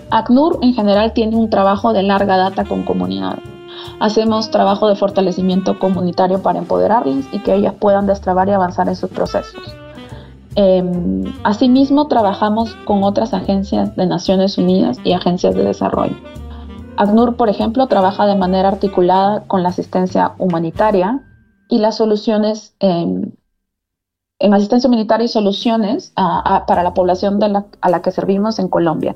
ACNUR 0.10 0.60
en 0.62 0.74
general 0.74 1.14
tiene 1.14 1.36
un 1.36 1.50
trabajo 1.50 1.94
de 1.94 2.04
larga 2.04 2.38
data 2.38 2.66
con 2.66 2.84
comunidades. 2.84 3.44
Hacemos 4.00 4.52
trabajo 4.52 4.88
de 4.88 4.96
fortalecimiento 4.96 5.80
comunitario 5.80 6.42
para 6.42 6.60
empoderarles 6.60 7.26
y 7.32 7.40
que 7.40 7.56
ellas 7.56 7.74
puedan 7.80 8.06
destrabar 8.08 8.48
y 8.48 8.52
avanzar 8.52 8.88
en 8.88 8.96
sus 8.96 9.10
procesos. 9.10 9.62
Em, 10.56 11.24
asimismo, 11.44 12.08
trabajamos 12.08 12.74
con 12.86 13.04
otras 13.04 13.34
agencias 13.34 13.96
de 13.96 14.06
Naciones 14.08 14.58
Unidas 14.58 14.98
y 15.04 15.14
agencias 15.14 15.56
de 15.56 15.64
desarrollo. 15.64 16.16
ACNUR, 16.98 17.36
por 17.36 17.50
ejemplo, 17.50 17.88
trabaja 17.88 18.26
de 18.26 18.36
manera 18.36 18.70
articulada 18.70 19.44
con 19.48 19.62
la 19.62 19.70
asistencia 19.70 20.34
humanitaria 20.40 21.22
y 21.70 21.80
las 21.80 21.98
soluciones 21.98 22.76
em, 22.80 23.32
en 24.40 24.54
asistencia 24.54 24.88
humanitaria 24.88 25.26
y 25.26 25.30
soluciones 25.30 26.14
para 26.16 26.84
la 26.84 26.94
población 26.94 27.40
a 27.82 27.90
la 27.90 28.02
que 28.02 28.12
servimos 28.12 28.60
en 28.60 28.68
Colombia. 28.68 29.16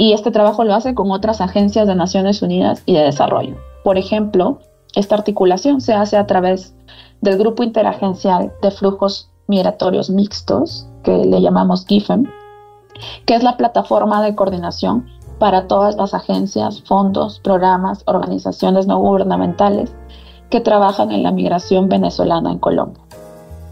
Y 0.00 0.14
este 0.14 0.30
trabajo 0.30 0.64
lo 0.64 0.72
hace 0.72 0.94
con 0.94 1.10
otras 1.10 1.42
agencias 1.42 1.86
de 1.86 1.94
Naciones 1.94 2.40
Unidas 2.40 2.82
y 2.86 2.94
de 2.94 3.02
desarrollo. 3.02 3.56
Por 3.84 3.98
ejemplo, 3.98 4.58
esta 4.94 5.14
articulación 5.14 5.82
se 5.82 5.92
hace 5.92 6.16
a 6.16 6.26
través 6.26 6.74
del 7.20 7.36
Grupo 7.36 7.62
Interagencial 7.62 8.50
de 8.62 8.70
Flujos 8.70 9.28
migratorios 9.46 10.08
mixtos, 10.08 10.88
que 11.02 11.26
le 11.26 11.42
llamamos 11.42 11.84
GIFEM, 11.84 12.24
que 13.26 13.34
es 13.34 13.42
la 13.42 13.58
plataforma 13.58 14.22
de 14.22 14.34
coordinación 14.34 15.06
para 15.38 15.66
todas 15.66 15.96
las 15.96 16.14
agencias, 16.14 16.80
fondos, 16.80 17.38
programas, 17.38 18.02
organizaciones 18.06 18.86
no 18.86 18.98
gubernamentales 19.00 19.94
que 20.48 20.62
trabajan 20.62 21.12
en 21.12 21.24
la 21.24 21.30
migración 21.30 21.90
venezolana 21.90 22.52
en 22.52 22.58
Colombia. 22.58 23.02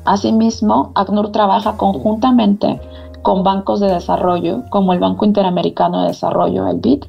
Asimismo, 0.04 0.92
ACNUR 0.94 1.32
trabaja 1.32 1.78
conjuntamente 1.78 2.80
con 3.22 3.42
bancos 3.42 3.80
de 3.80 3.88
desarrollo 3.92 4.62
como 4.70 4.92
el 4.92 5.00
Banco 5.00 5.24
Interamericano 5.24 6.02
de 6.02 6.08
Desarrollo, 6.08 6.66
el 6.66 6.78
BID, 6.78 7.04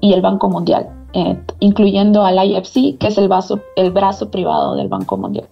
y 0.00 0.12
el 0.12 0.22
Banco 0.22 0.48
Mundial, 0.48 0.88
eh, 1.12 1.38
incluyendo 1.60 2.24
al 2.24 2.44
IFC, 2.44 2.98
que 2.98 3.08
es 3.08 3.18
el, 3.18 3.28
brazo 3.28 4.30
privado 4.30 4.74
del 4.74 4.88
Banco 4.88 5.16
Mundial. 5.16 5.48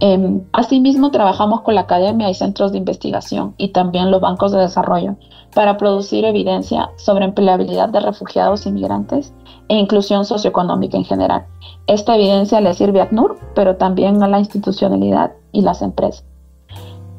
Em, 0.00 0.42
asimismo, 0.52 1.10
trabajamos 1.10 1.62
con 1.62 1.76
la 1.76 1.82
academia 1.82 2.28
y 2.28 2.34
centros 2.34 2.72
de 2.72 2.78
investigación 2.78 3.54
y 3.56 3.68
también 3.68 4.10
los 4.10 4.20
bancos 4.20 4.52
de 4.52 4.58
desarrollo 4.58 5.16
para 5.54 5.76
producir 5.76 6.24
evidencia 6.24 6.90
sobre 6.96 7.24
empleabilidad 7.24 7.88
de 7.88 8.00
refugiados 8.00 8.66
inmigrantes 8.66 9.32
e 9.68 9.76
inclusión 9.76 10.24
socioeconómica 10.24 10.96
en 10.96 11.04
general. 11.04 11.46
Esta 11.86 12.16
evidencia 12.16 12.60
le 12.60 12.74
sirve 12.74 13.00
a 13.00 13.04
ACNUR, 13.04 13.38
pero 13.54 13.76
también 13.76 14.22
a 14.22 14.28
la 14.28 14.40
institucionalidad 14.40 15.32
y 15.52 15.62
las 15.62 15.80
empresas. 15.80 16.24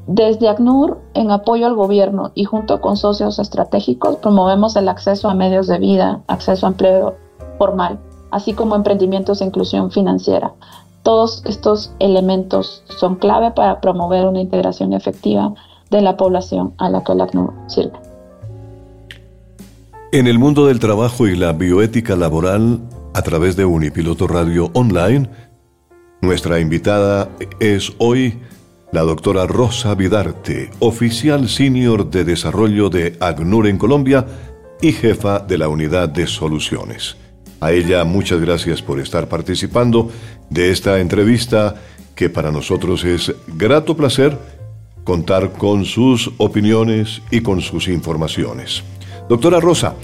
Desde 0.07 0.49
ACNUR, 0.49 0.99
en 1.15 1.31
apoyo 1.31 1.65
al 1.65 1.75
gobierno 1.75 2.31
y 2.35 2.43
junto 2.43 2.79
con 2.79 2.95
socios 2.95 3.39
estratégicos, 3.39 4.17
promovemos 4.17 4.75
el 4.75 4.87
acceso 4.87 5.29
a 5.29 5.33
medios 5.33 5.65
de 5.65 5.79
vida, 5.79 6.21
acceso 6.27 6.67
a 6.67 6.69
empleo 6.69 7.15
formal, 7.57 7.99
así 8.29 8.53
como 8.53 8.75
emprendimientos 8.75 9.41
e 9.41 9.45
inclusión 9.45 9.89
financiera. 9.89 10.53
Todos 11.01 11.43
estos 11.45 11.91
elementos 11.97 12.83
son 12.99 13.15
clave 13.15 13.51
para 13.51 13.81
promover 13.81 14.27
una 14.27 14.41
integración 14.41 14.93
efectiva 14.93 15.53
de 15.89 16.01
la 16.01 16.17
población 16.17 16.73
a 16.77 16.89
la 16.89 17.03
que 17.03 17.11
el 17.13 17.21
ACNUR 17.21 17.53
sirve. 17.67 17.99
En 20.11 20.27
el 20.27 20.37
mundo 20.37 20.67
del 20.67 20.79
trabajo 20.79 21.27
y 21.27 21.35
la 21.35 21.51
bioética 21.51 22.15
laboral, 22.15 22.79
a 23.15 23.23
través 23.23 23.55
de 23.55 23.65
Unipiloto 23.65 24.27
Radio 24.27 24.69
Online, 24.73 25.29
nuestra 26.21 26.59
invitada 26.59 27.27
es 27.59 27.91
hoy 27.97 28.39
la 28.91 29.01
doctora 29.01 29.45
Rosa 29.45 29.93
Vidarte, 29.95 30.69
oficial 30.79 31.49
senior 31.49 32.09
de 32.09 32.23
desarrollo 32.23 32.89
de 32.89 33.17
ACNUR 33.19 33.67
en 33.67 33.77
Colombia 33.77 34.25
y 34.81 34.91
jefa 34.91 35.39
de 35.39 35.57
la 35.57 35.67
unidad 35.67 36.09
de 36.09 36.27
soluciones. 36.27 37.17
A 37.59 37.71
ella 37.71 38.03
muchas 38.03 38.41
gracias 38.41 38.81
por 38.81 38.99
estar 38.99 39.27
participando 39.27 40.11
de 40.49 40.71
esta 40.71 40.99
entrevista 40.99 41.75
que 42.15 42.29
para 42.29 42.51
nosotros 42.51 43.03
es 43.03 43.33
grato 43.47 43.97
placer 43.97 44.37
contar 45.03 45.53
con 45.53 45.85
sus 45.85 46.31
opiniones 46.37 47.21
y 47.31 47.41
con 47.41 47.61
sus 47.61 47.87
informaciones. 47.87 48.83
Doctora 49.29 49.59
Rosa, 49.59 49.95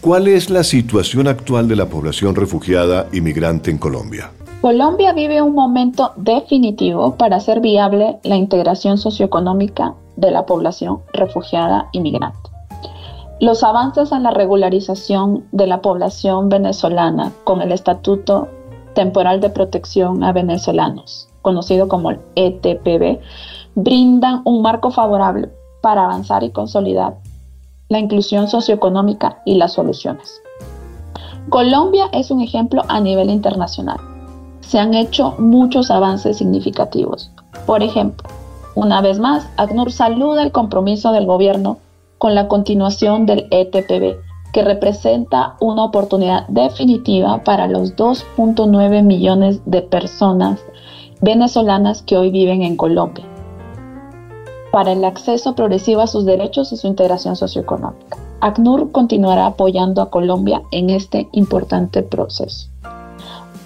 ¿cuál 0.00 0.28
es 0.28 0.50
la 0.50 0.64
situación 0.64 1.28
actual 1.28 1.68
de 1.68 1.76
la 1.76 1.88
población 1.88 2.34
refugiada 2.34 3.08
inmigrante 3.12 3.70
en 3.70 3.78
Colombia? 3.78 4.30
Colombia 4.60 5.12
vive 5.12 5.40
un 5.40 5.54
momento 5.54 6.10
definitivo 6.16 7.14
para 7.14 7.36
hacer 7.36 7.60
viable 7.60 8.18
la 8.24 8.34
integración 8.34 8.98
socioeconómica 8.98 9.94
de 10.16 10.32
la 10.32 10.46
población 10.46 11.00
refugiada 11.12 11.88
inmigrante. 11.92 12.50
Los 13.38 13.62
avances 13.62 14.10
en 14.10 14.24
la 14.24 14.32
regularización 14.32 15.46
de 15.52 15.68
la 15.68 15.80
población 15.80 16.48
venezolana 16.48 17.30
con 17.44 17.62
el 17.62 17.70
Estatuto 17.70 18.48
Temporal 18.94 19.40
de 19.40 19.50
Protección 19.50 20.24
a 20.24 20.32
Venezolanos, 20.32 21.28
conocido 21.40 21.86
como 21.86 22.10
el 22.10 22.18
ETPB, 22.34 23.20
brindan 23.76 24.42
un 24.44 24.60
marco 24.60 24.90
favorable 24.90 25.50
para 25.82 26.02
avanzar 26.02 26.42
y 26.42 26.50
consolidar 26.50 27.14
la 27.88 28.00
inclusión 28.00 28.48
socioeconómica 28.48 29.40
y 29.46 29.54
las 29.54 29.74
soluciones. 29.74 30.42
Colombia 31.48 32.06
es 32.12 32.32
un 32.32 32.40
ejemplo 32.40 32.82
a 32.88 32.98
nivel 32.98 33.30
internacional 33.30 34.17
se 34.68 34.78
han 34.78 34.92
hecho 34.92 35.34
muchos 35.38 35.90
avances 35.90 36.36
significativos. 36.36 37.30
Por 37.64 37.82
ejemplo, 37.82 38.28
una 38.74 39.00
vez 39.00 39.18
más, 39.18 39.48
ACNUR 39.56 39.90
saluda 39.90 40.42
el 40.42 40.52
compromiso 40.52 41.10
del 41.12 41.24
gobierno 41.24 41.78
con 42.18 42.34
la 42.34 42.48
continuación 42.48 43.24
del 43.24 43.46
ETPB, 43.50 44.18
que 44.52 44.62
representa 44.62 45.56
una 45.60 45.84
oportunidad 45.84 46.46
definitiva 46.48 47.42
para 47.44 47.66
los 47.66 47.96
2.9 47.96 49.02
millones 49.02 49.62
de 49.64 49.80
personas 49.80 50.60
venezolanas 51.22 52.02
que 52.02 52.18
hoy 52.18 52.30
viven 52.30 52.62
en 52.62 52.76
Colombia, 52.76 53.24
para 54.70 54.92
el 54.92 55.02
acceso 55.04 55.54
progresivo 55.54 56.02
a 56.02 56.06
sus 56.06 56.26
derechos 56.26 56.72
y 56.72 56.76
su 56.76 56.88
integración 56.88 57.36
socioeconómica. 57.36 58.18
ACNUR 58.40 58.92
continuará 58.92 59.46
apoyando 59.46 60.02
a 60.02 60.10
Colombia 60.10 60.62
en 60.72 60.90
este 60.90 61.26
importante 61.32 62.02
proceso. 62.02 62.68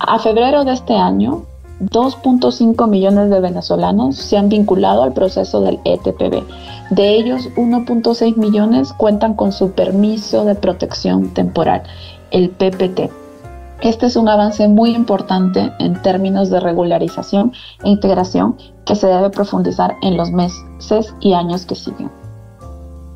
A 0.04 0.18
febrero 0.18 0.64
de 0.64 0.72
este 0.72 0.96
año, 0.96 1.44
2.5 1.80 2.88
millones 2.88 3.30
de 3.30 3.38
venezolanos 3.38 4.16
se 4.16 4.36
han 4.36 4.48
vinculado 4.48 5.04
al 5.04 5.12
proceso 5.12 5.60
del 5.60 5.78
ETPB. 5.84 6.42
De 6.90 7.14
ellos, 7.14 7.48
1.6 7.54 8.36
millones 8.36 8.92
cuentan 8.94 9.34
con 9.34 9.52
su 9.52 9.70
permiso 9.70 10.44
de 10.44 10.56
protección 10.56 11.32
temporal, 11.34 11.84
el 12.32 12.50
PPT. 12.50 13.10
Este 13.80 14.06
es 14.06 14.16
un 14.16 14.28
avance 14.28 14.66
muy 14.66 14.90
importante 14.90 15.72
en 15.78 16.02
términos 16.02 16.50
de 16.50 16.58
regularización 16.58 17.52
e 17.84 17.90
integración 17.90 18.56
que 18.84 18.96
se 18.96 19.06
debe 19.06 19.30
profundizar 19.30 19.94
en 20.02 20.16
los 20.16 20.32
meses 20.32 21.14
y 21.20 21.32
años 21.34 21.64
que 21.64 21.76
siguen. 21.76 22.21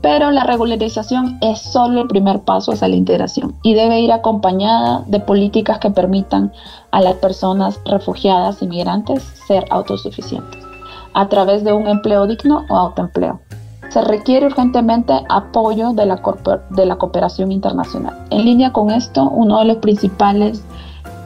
Pero 0.07 0.31
la 0.31 0.45
regularización 0.45 1.37
es 1.41 1.59
solo 1.59 2.03
el 2.03 2.07
primer 2.07 2.39
paso 2.43 2.71
hacia 2.71 2.87
la 2.87 2.95
integración 2.95 3.57
y 3.65 3.75
debe 3.75 3.99
ir 3.99 4.13
acompañada 4.13 5.03
de 5.09 5.19
políticas 5.19 5.81
que 5.81 5.91
permitan 5.91 6.53
a 6.93 7.01
las 7.01 7.15
personas 7.15 7.81
refugiadas 7.87 8.63
y 8.63 8.69
migrantes 8.69 9.25
ser 9.49 9.65
autosuficientes 9.69 10.65
a 11.13 11.29
través 11.29 11.65
de 11.65 11.73
un 11.73 11.89
empleo 11.89 12.29
digno 12.29 12.65
o 12.69 12.77
autoempleo. 12.77 13.41
Se 13.89 14.01
requiere 14.01 14.47
urgentemente 14.47 15.13
apoyo 15.29 15.93
de 15.93 16.07
la, 16.07 16.99
cooperación 16.99 17.51
internacional. 17.51 18.17
En 18.31 18.45
línea 18.45 18.73
con 18.73 18.93
esto, 18.93 19.29
uno 19.29 19.59
de 19.59 19.65
los 19.65 19.79
principales 19.79 20.63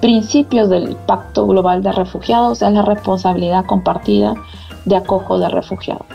principios 0.00 0.70
del 0.70 0.96
Pacto 1.04 1.46
Global 1.46 1.82
de 1.82 1.92
Refugiados 1.92 2.62
es 2.62 2.72
la 2.72 2.80
responsabilidad 2.80 3.66
compartida 3.66 4.32
de 4.86 4.96
acojo 4.96 5.38
de 5.38 5.50
refugiados. 5.50 6.06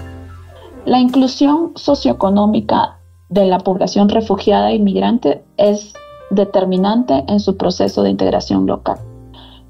La 0.86 1.00
inclusión 1.00 1.71
socioeconómica 1.74 3.00
de 3.30 3.45
la 3.45 3.58
población 3.58 4.08
refugiada 4.08 4.69
e 4.69 4.76
inmigrante 4.76 5.43
es 5.58 5.93
determinante 6.30 7.26
en 7.28 7.39
su 7.39 7.58
proceso 7.58 8.04
de 8.04 8.12
integración 8.12 8.67
local. 8.67 9.00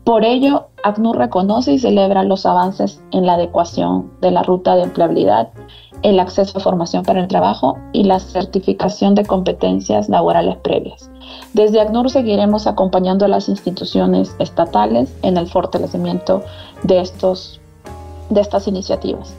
Por 0.03 0.25
ello, 0.25 0.67
ACNUR 0.83 1.17
reconoce 1.17 1.71
y 1.71 1.79
celebra 1.79 2.25
los 2.25 2.45
avances 2.45 3.01
en 3.11 3.25
la 3.25 3.35
adecuación 3.35 4.11
de 4.19 4.31
la 4.31 4.43
ruta 4.43 4.75
de 4.75 4.83
empleabilidad, 4.83 5.53
el 6.01 6.19
acceso 6.19 6.57
a 6.57 6.61
formación 6.61 7.03
para 7.03 7.21
el 7.21 7.29
trabajo 7.29 7.77
y 7.93 8.03
la 8.03 8.19
certificación 8.19 9.15
de 9.15 9.25
competencias 9.25 10.09
laborales 10.09 10.57
previas. 10.57 11.09
Desde 11.53 11.79
ACNUR 11.79 12.09
seguiremos 12.09 12.67
acompañando 12.67 13.23
a 13.23 13.29
las 13.29 13.47
instituciones 13.47 14.35
estatales 14.39 15.15
en 15.21 15.37
el 15.37 15.47
fortalecimiento 15.47 16.43
de, 16.83 16.99
estos, 16.99 17.61
de 18.29 18.41
estas 18.41 18.67
iniciativas. 18.67 19.33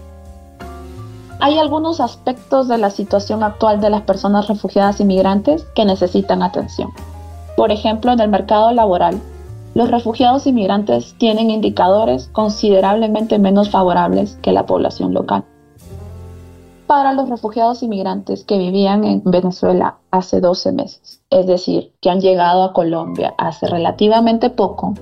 Hay 1.39 1.59
algunos 1.59 2.01
aspectos 2.01 2.67
de 2.67 2.79
la 2.79 2.89
situación 2.89 3.43
actual 3.43 3.81
de 3.81 3.91
las 3.91 4.03
personas 4.03 4.49
refugiadas 4.49 5.01
y 5.01 5.05
migrantes 5.05 5.65
que 5.75 5.85
necesitan 5.85 6.43
atención. 6.43 6.91
Por 7.57 7.73
ejemplo, 7.73 8.13
en 8.13 8.21
el 8.21 8.31
mercado 8.31 8.73
laboral, 8.73 9.21
los 9.75 9.91
refugiados 9.91 10.47
y 10.47 10.53
migrantes 10.53 11.15
tienen 11.19 11.51
indicadores 11.51 12.29
considerablemente 12.33 13.39
menos 13.39 13.69
favorables 13.69 14.39
que 14.41 14.53
la 14.53 14.65
población 14.65 15.13
local. 15.13 15.45
Para 16.87 17.13
los 17.13 17.29
refugiados 17.29 17.83
y 17.83 17.89
migrantes 17.89 18.45
que 18.45 18.57
vivían 18.57 19.05
en 19.05 19.23
Venezuela 19.25 19.97
hace 20.11 20.41
12 20.41 20.73
meses, 20.73 21.21
es 21.29 21.47
decir, 21.47 21.93
que 22.01 22.09
han 22.09 22.21
llegado 22.23 22.63
a 22.63 22.73
Colombia 22.73 23.35
hace 23.37 23.67
relativamente 23.67 24.49
poco, 24.49 24.95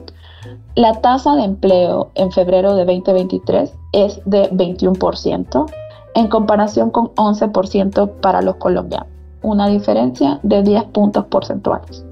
la 0.74 0.94
tasa 0.94 1.36
de 1.36 1.44
empleo 1.44 2.10
en 2.16 2.32
febrero 2.32 2.74
de 2.74 2.84
2023 2.84 3.72
es 3.92 4.20
de 4.24 4.50
21% 4.50 5.66
en 6.14 6.28
comparación 6.28 6.90
con 6.90 7.08
11% 7.14 8.20
para 8.20 8.40
los 8.40 8.56
colombianos, 8.56 9.08
una 9.42 9.68
diferencia 9.68 10.40
de 10.42 10.62
10 10.62 10.84
puntos 10.84 11.26
porcentuales. 11.26 12.04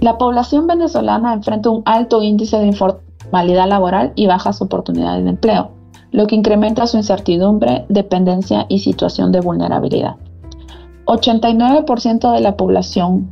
La 0.00 0.18
población 0.18 0.66
venezolana 0.66 1.32
enfrenta 1.32 1.70
un 1.70 1.82
alto 1.84 2.22
índice 2.22 2.58
de 2.58 2.66
informalidad 2.66 3.68
laboral 3.68 4.12
y 4.14 4.26
bajas 4.26 4.60
oportunidades 4.60 5.24
de 5.24 5.30
empleo, 5.30 5.70
lo 6.10 6.26
que 6.26 6.34
incrementa 6.34 6.86
su 6.86 6.96
incertidumbre, 6.96 7.86
dependencia 7.88 8.66
y 8.68 8.80
situación 8.80 9.32
de 9.32 9.40
vulnerabilidad. 9.40 10.16
89% 11.06 12.32
de 12.32 12.40
la 12.40 12.56
población 12.56 13.30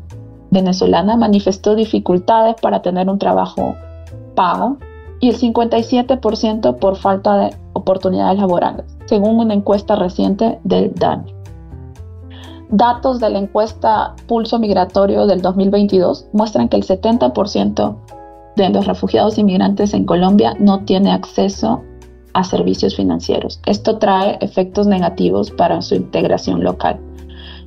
venezolana 0.50 1.16
manifestó 1.16 1.74
dificultades 1.74 2.54
para 2.60 2.82
tener 2.82 3.08
un 3.08 3.18
trabajo 3.18 3.74
pago 4.34 4.78
y 5.20 5.30
el 5.30 5.36
57% 5.36 6.78
por 6.78 6.96
falta 6.96 7.36
de 7.38 7.56
oportunidades 7.72 8.38
laborales 8.38 8.93
según 9.06 9.38
una 9.38 9.54
encuesta 9.54 9.96
reciente 9.96 10.58
del 10.64 10.94
DANI. 10.94 11.34
Datos 12.70 13.20
de 13.20 13.30
la 13.30 13.38
encuesta 13.38 14.14
Pulso 14.26 14.58
Migratorio 14.58 15.26
del 15.26 15.42
2022 15.42 16.26
muestran 16.32 16.68
que 16.68 16.76
el 16.76 16.84
70% 16.84 17.96
de 18.56 18.68
los 18.70 18.86
refugiados 18.86 19.38
inmigrantes 19.38 19.94
en 19.94 20.04
Colombia 20.04 20.54
no 20.58 20.80
tiene 20.80 21.12
acceso 21.12 21.82
a 22.32 22.42
servicios 22.42 22.96
financieros. 22.96 23.60
Esto 23.66 23.98
trae 23.98 24.38
efectos 24.40 24.86
negativos 24.86 25.50
para 25.50 25.82
su 25.82 25.94
integración 25.94 26.64
local. 26.64 26.98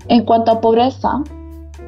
En 0.10 0.26
cuanto 0.26 0.52
a 0.52 0.62
pobreza, 0.62 1.23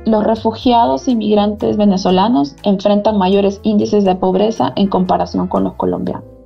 los 0.06 0.24
refugiados 0.24 1.08
inmigrantes 1.08 1.78
venezolanos 1.78 2.56
enfrentan 2.64 3.18
mayores 3.18 3.60
índices 3.64 4.06
de 4.06 4.16
pobreza 4.16 4.72
en 4.76 4.88
comparación 4.88 5.48
con 5.48 5.64
los 5.64 5.74
colombianos. 5.74 6.39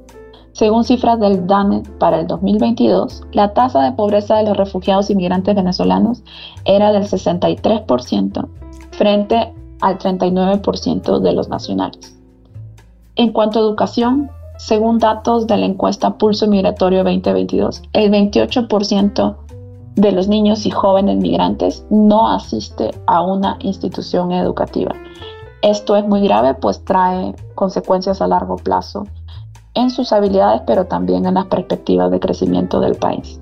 Según 0.54 0.84
cifras 0.84 1.20
del 1.20 1.48
DANE 1.48 1.82
para 1.98 2.20
el 2.20 2.28
2022, 2.28 3.24
la 3.32 3.54
tasa 3.54 3.82
de 3.82 3.92
pobreza 3.94 4.38
de 4.38 4.44
los 4.44 4.56
refugiados 4.56 5.10
inmigrantes 5.10 5.56
venezolanos 5.56 6.24
era 6.64 6.92
del 6.92 7.04
63% 7.04 8.48
frente 8.92 9.52
al 9.82 9.98
39% 9.98 11.20
de 11.20 11.34
los 11.34 11.50
nacionales. 11.50 12.16
En 13.16 13.32
cuanto 13.32 13.58
a 13.58 13.62
educación, 13.64 14.30
según 14.58 15.00
datos 15.00 15.48
de 15.48 15.58
la 15.58 15.66
encuesta 15.66 16.20
Pulso 16.20 16.48
Migratorio 16.48 17.04
2022, 17.04 17.82
el 17.94 18.12
28% 18.12 19.36
de 19.96 20.12
los 20.12 20.28
niños 20.28 20.68
y 20.68 20.72
jóvenes 20.72 21.18
migrantes 21.18 21.84
no 21.90 22.30
asiste 22.30 22.92
a 23.08 23.22
una 23.24 23.58
institución 23.62 24.32
educativa. 24.32 24.92
Esto 25.64 25.96
es 25.96 26.06
muy 26.08 26.22
grave 26.22 26.54
pues 26.54 26.86
trae 26.86 27.34
consecuencias 27.56 28.22
a 28.22 28.28
largo 28.28 28.58
plazo 28.58 29.06
en 29.74 29.90
sus 29.90 30.12
habilidades, 30.14 30.62
pero 30.66 30.86
también 30.86 31.26
en 31.26 31.36
las 31.36 31.46
perspectivas 31.46 32.12
de 32.12 32.20
crecimiento 32.20 32.80
del 32.80 32.96
país. 32.96 33.40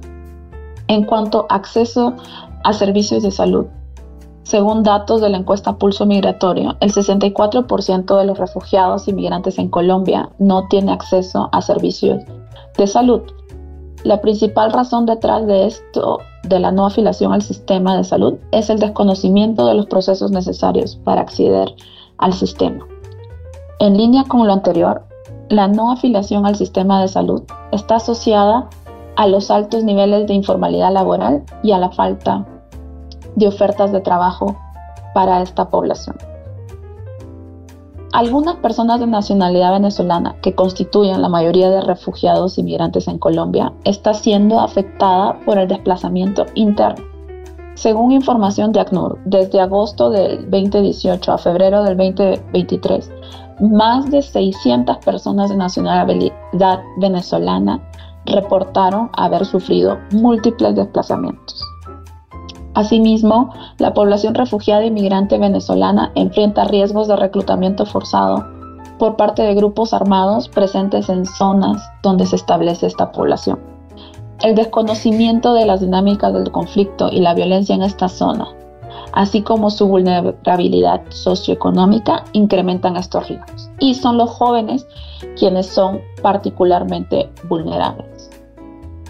En 0.88 1.06
cuanto 1.06 1.46
a 1.50 1.56
acceso 1.56 2.14
a 2.64 2.74
servicios 2.74 3.24
de 3.24 3.32
salud, 3.32 3.66
según 4.44 4.84
datos 4.84 5.22
de 5.22 5.30
la 5.30 5.38
encuesta 5.38 5.78
Pulso 5.78 6.06
Migratorio, 6.06 6.76
el 6.80 6.92
64% 6.92 8.18
de 8.18 8.26
los 8.26 8.38
refugiados 8.38 9.08
inmigrantes 9.08 9.58
en 9.60 9.70
Colombia 9.70 10.30
no 10.40 10.68
tiene 10.68 10.92
acceso 10.92 11.48
a 11.52 11.62
servicios 11.62 12.24
de 12.78 12.88
salud. 12.88 13.22
La 14.04 14.20
principal 14.20 14.74
razón 14.74 15.06
detrás 15.06 15.46
de 15.46 15.68
esto, 15.68 16.20
de 16.44 16.60
la 16.60 16.72
no 16.72 16.88
afiliación 16.88 17.34
al 17.34 17.44
sistema 17.44 17.96
de 17.96 18.04
salud, 18.04 18.34
es 18.52 18.70
el 18.70 18.80
desconocimiento 18.80 19.68
de 19.68 19.76
los 19.76 19.86
procesos 19.86 20.32
necesarios 20.32 20.96
para 21.04 21.22
acceder 21.22 21.74
al 22.18 22.34
sistema. 22.34 22.86
En 23.80 23.96
línea 23.96 24.24
con 24.28 24.46
lo 24.48 24.54
anterior, 24.54 25.04
la 25.52 25.68
no 25.68 25.92
afiliación 25.92 26.46
al 26.46 26.56
sistema 26.56 27.02
de 27.02 27.10
salud 27.10 27.44
está 27.74 27.98
asociada 27.98 28.70
a 29.18 29.28
los 29.28 29.52
altos 29.52 29.84
niveles 29.84 30.26
de 30.26 30.34
informalidad 30.34 30.94
laboral 30.94 31.44
y 31.62 31.74
a 31.74 31.78
la 31.78 31.92
falta 31.92 32.46
de 33.36 33.48
ofertas 33.50 33.92
de 33.92 34.00
trabajo 34.00 34.56
para 35.14 35.42
esta 35.42 35.70
población. 35.70 36.16
Algunas 38.14 38.56
personas 38.58 39.02
de 39.02 39.08
nacionalidad 39.08 39.74
venezolana 39.74 40.36
que 40.42 40.56
constituyen 40.56 41.22
la 41.22 41.28
mayoría 41.28 41.70
de 41.70 41.82
refugiados 41.82 42.58
inmigrantes 42.58 43.10
en 43.10 43.20
Colombia 43.20 43.74
está 43.84 44.14
siendo 44.14 44.60
afectada 44.60 45.38
por 45.46 45.58
el 45.58 45.68
desplazamiento 45.68 46.46
interno. 46.56 47.04
Según 47.74 48.14
información 48.14 48.72
de 48.72 48.80
ACNUR, 48.80 49.18
desde 49.26 49.60
agosto 49.60 50.10
del 50.10 50.50
2018 50.50 51.32
a 51.32 51.38
febrero 51.38 51.84
del 51.84 51.98
2023, 51.98 53.12
más 53.62 54.10
de 54.10 54.22
600 54.22 54.98
personas 54.98 55.50
de 55.50 55.58
nacionalidad 55.58 56.82
venezolana 56.98 57.80
reportaron 58.26 59.10
haber 59.14 59.46
sufrido 59.46 59.98
múltiples 60.12 60.76
desplazamientos. 60.76 61.64
Asimismo, 62.74 63.54
la 63.78 63.94
población 63.94 64.34
refugiada 64.34 64.86
inmigrante 64.86 65.38
venezolana 65.38 66.12
enfrenta 66.16 66.64
riesgos 66.64 67.08
de 67.08 67.18
reclutamiento 67.18 67.86
forzado 67.86 68.46
por 68.98 69.16
parte 69.16 69.42
de 69.42 69.56
grupos 69.56 69.94
armados 69.94 70.48
presentes 70.48 71.10
en 71.10 71.26
zonas 71.26 71.82
donde 72.02 72.26
se 72.26 72.38
establece 72.38 72.88
esta 72.88 73.12
población. 73.12 73.60
El 74.42 74.56
desconocimiento 74.56 75.54
de 75.54 75.66
las 75.66 75.82
dinámicas 75.82 76.34
del 76.34 76.52
conflicto 76.52 77.10
y 77.12 77.20
la 77.20 77.34
violencia 77.34 77.76
en 77.76 77.84
esta 77.84 78.08
zona 78.10 78.48
así 79.14 79.42
como 79.42 79.70
su 79.70 79.88
vulnerabilidad 79.88 81.02
socioeconómica, 81.10 82.24
incrementan 82.34 82.98
estos 82.98 83.28
riesgos. 83.28 83.70
Y 83.80 83.96
son 83.96 84.18
los 84.18 84.30
jóvenes 84.30 84.88
quienes 85.38 85.68
son 85.68 86.02
particularmente 86.22 87.30
vulnerables. 87.48 88.30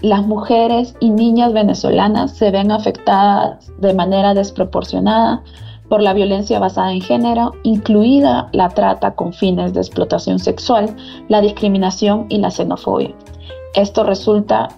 Las 0.02 0.26
mujeres 0.26 0.96
y 0.98 1.10
niñas 1.10 1.52
venezolanas 1.52 2.32
se 2.32 2.50
ven 2.50 2.72
afectadas 2.72 3.70
de 3.78 3.94
manera 3.94 4.34
desproporcionada 4.34 5.42
por 5.88 6.02
la 6.02 6.14
violencia 6.14 6.58
basada 6.58 6.92
en 6.92 7.02
género, 7.02 7.52
incluida 7.62 8.48
la 8.52 8.70
trata 8.70 9.14
con 9.14 9.32
fines 9.32 9.74
de 9.74 9.80
explotación 9.80 10.38
sexual, 10.38 10.96
la 11.28 11.40
discriminación 11.40 12.26
y 12.30 12.38
la 12.38 12.50
xenofobia. 12.50 13.14
Esto 13.74 14.02
resulta 14.02 14.68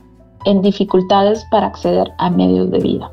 en 0.45 0.61
dificultades 0.61 1.47
para 1.51 1.69
acceder 1.69 2.13
a 2.19 2.31
medios 2.31 2.71
de 2.71 2.81
vida. 2.81 3.13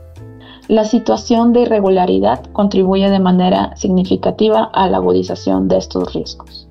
La 0.71 0.85
situación 0.85 1.51
de 1.51 1.63
irregularidad 1.63 2.45
contribuye 2.53 3.09
de 3.09 3.19
manera 3.19 3.75
significativa 3.75 4.69
a 4.73 4.87
la 4.87 4.99
agudización 4.99 5.67
de 5.67 5.75
estos 5.75 6.13
riesgos. 6.13 6.65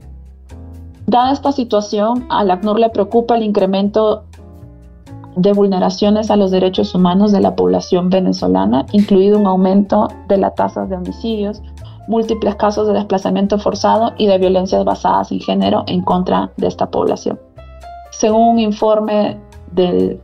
Dada 1.06 1.32
esta 1.32 1.52
situación, 1.52 2.24
al 2.30 2.50
ACNUR 2.50 2.80
le 2.80 2.88
preocupa 2.88 3.36
el 3.36 3.42
incremento 3.42 4.24
de 5.36 5.52
vulneraciones 5.52 6.30
a 6.30 6.36
los 6.36 6.50
derechos 6.50 6.94
humanos 6.94 7.30
de 7.30 7.42
la 7.42 7.54
población 7.54 8.08
venezolana, 8.08 8.86
incluido 8.92 9.38
un 9.38 9.46
aumento 9.46 10.08
de 10.28 10.38
la 10.38 10.52
tasa 10.52 10.86
de 10.86 10.96
homicidios, 10.96 11.60
múltiples 12.08 12.54
casos 12.54 12.86
de 12.86 12.94
desplazamiento 12.94 13.58
forzado 13.58 14.14
y 14.16 14.28
de 14.28 14.38
violencias 14.38 14.82
basadas 14.82 15.30
en 15.30 15.40
género 15.40 15.84
en 15.86 16.00
contra 16.00 16.50
de 16.56 16.68
esta 16.68 16.90
población. 16.90 17.38
Según 18.12 18.48
un 18.48 18.58
informe 18.60 19.38
del 19.72 20.22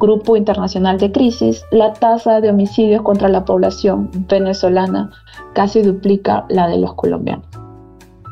Grupo 0.00 0.36
Internacional 0.36 0.98
de 0.98 1.10
Crisis, 1.10 1.64
la 1.72 1.92
tasa 1.92 2.40
de 2.40 2.50
homicidios 2.50 3.02
contra 3.02 3.28
la 3.28 3.44
población 3.44 4.10
venezolana 4.28 5.10
casi 5.54 5.82
duplica 5.82 6.46
la 6.48 6.68
de 6.68 6.78
los 6.78 6.94
colombianos. 6.94 7.46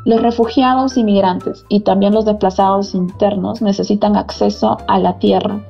Los 0.05 0.23
refugiados 0.23 0.97
inmigrantes 0.97 1.65
y 1.69 1.81
también 1.81 2.15
los 2.15 2.25
desplazados 2.25 2.95
internos 2.95 3.63
necesitan 3.63 4.17
acceso 4.17 4.77
a 4.87 5.01
la 5.01 5.19
tierra, 5.19 5.61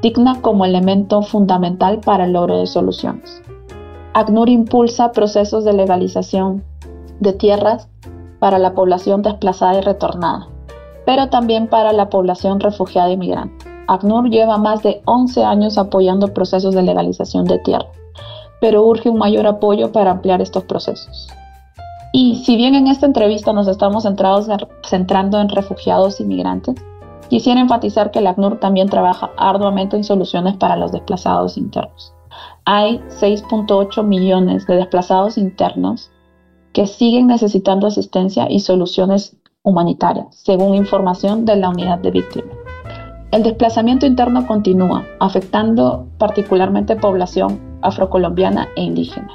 digna 0.00 0.40
como 0.40 0.64
elemento 0.64 1.20
fundamental 1.20 2.00
para 2.00 2.24
el 2.24 2.32
logro 2.32 2.58
de 2.58 2.66
soluciones. 2.66 3.42
ACNUR 4.14 4.48
impulsa 4.48 5.12
procesos 5.12 5.64
de 5.64 5.74
legalización 5.74 6.64
de 7.20 7.34
tierras 7.34 7.88
para 8.38 8.58
la 8.58 8.72
población 8.72 9.20
desplazada 9.20 9.78
y 9.78 9.82
retornada, 9.82 10.48
pero 11.04 11.28
también 11.28 11.66
para 11.66 11.92
la 11.92 12.08
población 12.08 12.60
refugiada 12.60 13.10
inmigrante. 13.10 13.71
ACNUR 13.88 14.30
lleva 14.30 14.58
más 14.58 14.82
de 14.82 15.02
11 15.04 15.44
años 15.44 15.78
apoyando 15.78 16.28
procesos 16.28 16.74
de 16.74 16.82
legalización 16.82 17.44
de 17.44 17.58
tierra, 17.58 17.86
pero 18.60 18.84
urge 18.84 19.08
un 19.08 19.18
mayor 19.18 19.46
apoyo 19.46 19.92
para 19.92 20.10
ampliar 20.10 20.40
estos 20.40 20.64
procesos. 20.64 21.28
Y 22.12 22.42
si 22.44 22.56
bien 22.56 22.74
en 22.74 22.88
esta 22.88 23.06
entrevista 23.06 23.52
nos 23.52 23.68
estamos 23.68 24.04
centrando 24.84 25.40
en 25.40 25.48
refugiados 25.48 26.20
y 26.20 26.24
migrantes, 26.24 26.76
quisiera 27.28 27.60
enfatizar 27.60 28.10
que 28.10 28.18
el 28.18 28.26
ACNUR 28.26 28.60
también 28.60 28.88
trabaja 28.88 29.30
arduamente 29.36 29.96
en 29.96 30.04
soluciones 30.04 30.56
para 30.56 30.76
los 30.76 30.92
desplazados 30.92 31.56
internos. 31.56 32.12
Hay 32.64 32.98
6.8 33.20 34.04
millones 34.04 34.66
de 34.66 34.76
desplazados 34.76 35.38
internos 35.38 36.10
que 36.72 36.86
siguen 36.86 37.26
necesitando 37.26 37.86
asistencia 37.86 38.46
y 38.50 38.60
soluciones 38.60 39.36
humanitarias, 39.62 40.26
según 40.30 40.74
información 40.74 41.44
de 41.44 41.56
la 41.56 41.70
unidad 41.70 41.98
de 41.98 42.10
víctimas. 42.10 42.61
El 43.32 43.42
desplazamiento 43.42 44.04
interno 44.04 44.46
continúa, 44.46 45.06
afectando 45.18 46.06
particularmente 46.18 46.96
población 46.96 47.58
afrocolombiana 47.80 48.68
e 48.76 48.82
indígena. 48.82 49.30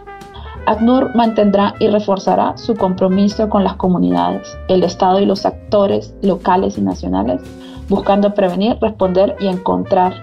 ACNUR 0.68 1.16
mantendrá 1.16 1.74
y 1.80 1.88
reforzará 1.88 2.56
su 2.58 2.76
compromiso 2.76 3.50
con 3.50 3.64
las 3.64 3.76
comunidades, 3.78 4.56
el 4.68 4.84
Estado 4.84 5.20
y 5.20 5.26
los 5.26 5.48
actores 5.48 6.14
locales 6.22 6.78
y 6.78 6.82
nacionales, 6.82 7.42
buscando 7.90 8.36
prevenir, 8.36 8.78
responder 8.80 9.36
y 9.40 9.48
encontrar 9.48 10.14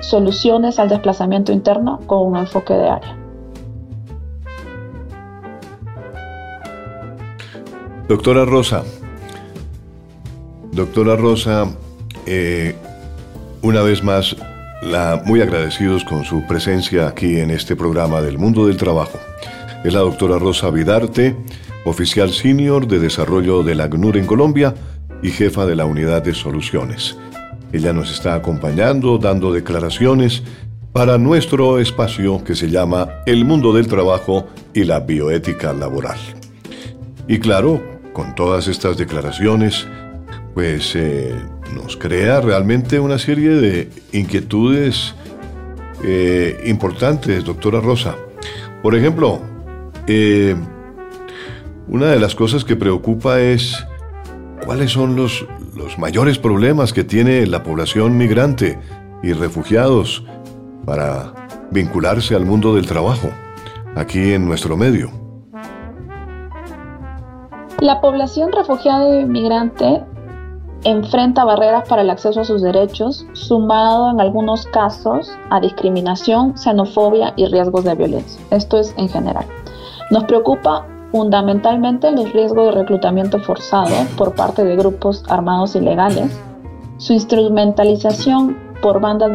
soluciones 0.00 0.80
al 0.80 0.88
desplazamiento 0.88 1.52
interno 1.52 2.00
con 2.06 2.26
un 2.26 2.36
enfoque 2.36 2.74
de 2.74 2.88
área. 2.88 3.16
Doctora 8.08 8.44
Rosa, 8.44 8.82
doctora 10.72 11.14
Rosa, 11.14 11.66
eh, 12.26 12.74
una 13.62 13.82
vez 13.82 14.02
más, 14.02 14.36
la, 14.82 15.22
muy 15.24 15.40
agradecidos 15.40 16.04
con 16.04 16.24
su 16.24 16.46
presencia 16.46 17.08
aquí 17.08 17.38
en 17.38 17.50
este 17.50 17.76
programa 17.76 18.20
del 18.20 18.38
mundo 18.38 18.66
del 18.66 18.76
trabajo. 18.76 19.18
Es 19.84 19.92
la 19.92 20.00
doctora 20.00 20.38
Rosa 20.38 20.70
Vidarte, 20.70 21.36
oficial 21.84 22.32
senior 22.32 22.86
de 22.86 22.98
desarrollo 22.98 23.62
de 23.62 23.74
la 23.74 23.84
ACNUR 23.84 24.16
en 24.16 24.26
Colombia 24.26 24.74
y 25.22 25.30
jefa 25.30 25.66
de 25.66 25.76
la 25.76 25.84
unidad 25.84 26.22
de 26.22 26.34
soluciones. 26.34 27.16
Ella 27.72 27.92
nos 27.92 28.12
está 28.12 28.34
acompañando, 28.34 29.18
dando 29.18 29.52
declaraciones 29.52 30.42
para 30.92 31.16
nuestro 31.16 31.78
espacio 31.78 32.44
que 32.44 32.54
se 32.54 32.68
llama 32.68 33.08
El 33.24 33.44
mundo 33.44 33.72
del 33.72 33.86
trabajo 33.86 34.48
y 34.74 34.84
la 34.84 35.00
bioética 35.00 35.72
laboral. 35.72 36.18
Y 37.26 37.38
claro, 37.38 37.82
con 38.12 38.34
todas 38.34 38.68
estas 38.68 38.98
declaraciones, 38.98 39.86
pues 40.54 40.94
eh, 40.94 41.34
nos 41.74 41.96
crea 41.96 42.40
realmente 42.40 43.00
una 43.00 43.18
serie 43.18 43.50
de 43.50 43.90
inquietudes 44.12 45.14
eh, 46.04 46.62
importantes, 46.66 47.44
doctora 47.44 47.80
Rosa. 47.80 48.16
Por 48.82 48.94
ejemplo, 48.94 49.40
eh, 50.06 50.56
una 51.88 52.06
de 52.06 52.18
las 52.18 52.34
cosas 52.34 52.64
que 52.64 52.76
preocupa 52.76 53.40
es 53.40 53.86
cuáles 54.64 54.90
son 54.90 55.16
los, 55.16 55.46
los 55.76 55.98
mayores 55.98 56.38
problemas 56.38 56.92
que 56.92 57.04
tiene 57.04 57.46
la 57.46 57.62
población 57.62 58.16
migrante 58.16 58.78
y 59.22 59.32
refugiados 59.32 60.24
para 60.84 61.32
vincularse 61.70 62.34
al 62.34 62.44
mundo 62.44 62.74
del 62.74 62.86
trabajo 62.86 63.30
aquí 63.94 64.32
en 64.32 64.46
nuestro 64.46 64.76
medio. 64.76 65.10
La 67.80 68.00
población 68.00 68.52
refugiada 68.52 69.20
y 69.20 69.24
migrante 69.24 70.04
enfrenta 70.84 71.44
barreras 71.44 71.88
para 71.88 72.02
el 72.02 72.10
acceso 72.10 72.40
a 72.40 72.44
sus 72.44 72.62
derechos, 72.62 73.26
sumado 73.32 74.10
en 74.10 74.20
algunos 74.20 74.66
casos 74.66 75.30
a 75.50 75.60
discriminación, 75.60 76.56
xenofobia 76.56 77.32
y 77.36 77.46
riesgos 77.46 77.84
de 77.84 77.94
violencia. 77.94 78.40
Esto 78.50 78.78
es 78.78 78.94
en 78.96 79.08
general. 79.08 79.46
Nos 80.10 80.24
preocupa 80.24 80.86
fundamentalmente 81.12 82.10
los 82.10 82.32
riesgos 82.32 82.66
de 82.66 82.80
reclutamiento 82.80 83.38
forzado 83.38 83.94
por 84.16 84.34
parte 84.34 84.64
de 84.64 84.76
grupos 84.76 85.24
armados 85.28 85.76
ilegales, 85.76 86.38
su 86.96 87.12
instrumentalización 87.12 88.56
por 88.80 89.00
bandas 89.00 89.30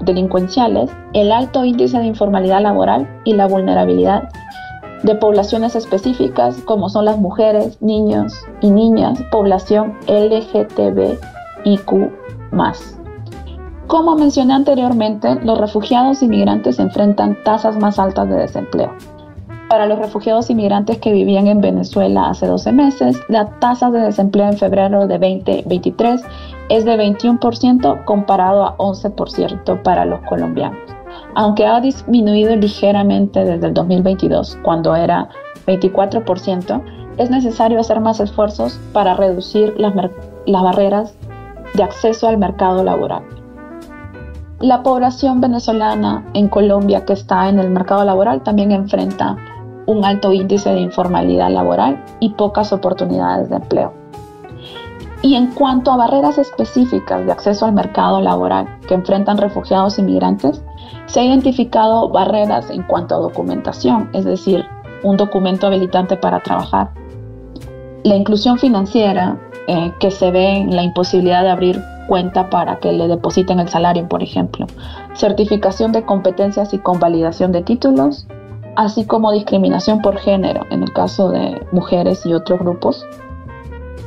delincuenciales, 0.00 0.90
el 1.12 1.30
alto 1.30 1.64
índice 1.64 1.98
de 1.98 2.06
informalidad 2.06 2.60
laboral 2.60 3.20
y 3.24 3.34
la 3.34 3.46
vulnerabilidad 3.46 4.28
de 5.04 5.14
poblaciones 5.14 5.76
específicas 5.76 6.56
como 6.64 6.88
son 6.88 7.04
las 7.04 7.18
mujeres, 7.18 7.80
niños 7.80 8.34
y 8.60 8.70
niñas, 8.70 9.22
población 9.30 9.94
LGTBIQ. 10.08 11.20
Como 13.86 14.16
mencioné 14.16 14.54
anteriormente, 14.54 15.34
los 15.44 15.58
refugiados 15.58 16.22
inmigrantes 16.22 16.78
enfrentan 16.78 17.36
tasas 17.44 17.76
más 17.76 17.98
altas 17.98 18.28
de 18.30 18.36
desempleo. 18.36 18.92
Para 19.68 19.86
los 19.86 19.98
refugiados 19.98 20.48
inmigrantes 20.48 20.98
que 20.98 21.12
vivían 21.12 21.48
en 21.48 21.60
Venezuela 21.60 22.30
hace 22.30 22.46
12 22.46 22.72
meses, 22.72 23.20
la 23.28 23.46
tasa 23.58 23.90
de 23.90 24.00
desempleo 24.00 24.46
en 24.46 24.56
febrero 24.56 25.06
de 25.06 25.18
2023 25.18 26.22
es 26.70 26.84
de 26.84 26.96
21% 26.96 28.04
comparado 28.04 28.64
a 28.64 28.76
11% 28.78 29.82
para 29.82 30.06
los 30.06 30.20
colombianos 30.20 30.94
aunque 31.34 31.66
ha 31.66 31.80
disminuido 31.80 32.54
ligeramente 32.56 33.44
desde 33.44 33.66
el 33.66 33.74
2022, 33.74 34.58
cuando 34.62 34.94
era 34.94 35.28
24%, 35.66 36.82
es 37.16 37.30
necesario 37.30 37.80
hacer 37.80 38.00
más 38.00 38.20
esfuerzos 38.20 38.78
para 38.92 39.14
reducir 39.14 39.74
las, 39.78 39.94
barreras 40.46 41.14
de 41.74 41.82
acceso 41.82 42.28
al 42.28 42.38
mercado 42.38 42.82
laboral. 42.82 43.22
La 44.60 44.82
población 44.82 45.40
venezolana 45.40 46.24
en 46.34 46.48
Colombia 46.48 47.04
que 47.04 47.12
está 47.12 47.48
en 47.48 47.58
el 47.58 47.70
mercado 47.70 48.04
laboral 48.04 48.42
también 48.42 48.72
enfrenta 48.72 49.36
un 49.86 50.04
alto 50.04 50.32
índice 50.32 50.70
de 50.70 50.80
informalidad 50.80 51.50
laboral 51.50 52.02
y 52.20 52.30
pocas 52.30 52.72
oportunidades 52.72 53.50
de 53.50 53.56
empleo. 53.56 53.92
Y 55.22 55.36
en 55.36 55.48
cuanto 55.52 55.90
a 55.90 55.96
barreras 55.96 56.38
específicas 56.38 57.24
de 57.24 57.32
acceso 57.32 57.66
al 57.66 57.72
mercado 57.72 58.20
laboral 58.20 58.78
que 58.86 58.94
enfrentan 58.94 59.38
refugiados 59.38 59.98
inmigrantes, 59.98 60.62
se 61.06 61.20
ha 61.20 61.24
identificado 61.24 62.08
barreras 62.08 62.70
en 62.70 62.82
cuanto 62.82 63.14
a 63.14 63.18
documentación, 63.18 64.10
es 64.12 64.24
decir, 64.24 64.64
un 65.02 65.16
documento 65.16 65.66
habilitante 65.66 66.16
para 66.16 66.40
trabajar. 66.40 66.90
La 68.02 68.16
inclusión 68.16 68.58
financiera, 68.58 69.38
eh, 69.66 69.92
que 69.98 70.10
se 70.10 70.30
ve 70.30 70.58
en 70.58 70.76
la 70.76 70.82
imposibilidad 70.82 71.42
de 71.42 71.50
abrir 71.50 71.82
cuenta 72.06 72.50
para 72.50 72.76
que 72.76 72.92
le 72.92 73.08
depositen 73.08 73.60
el 73.60 73.68
salario, 73.68 74.08
por 74.08 74.22
ejemplo. 74.22 74.66
Certificación 75.14 75.92
de 75.92 76.04
competencias 76.04 76.74
y 76.74 76.78
convalidación 76.78 77.52
de 77.52 77.62
títulos, 77.62 78.26
así 78.76 79.04
como 79.06 79.32
discriminación 79.32 80.02
por 80.02 80.18
género 80.18 80.62
en 80.70 80.82
el 80.82 80.92
caso 80.92 81.30
de 81.30 81.66
mujeres 81.72 82.26
y 82.26 82.34
otros 82.34 82.58
grupos. 82.60 83.06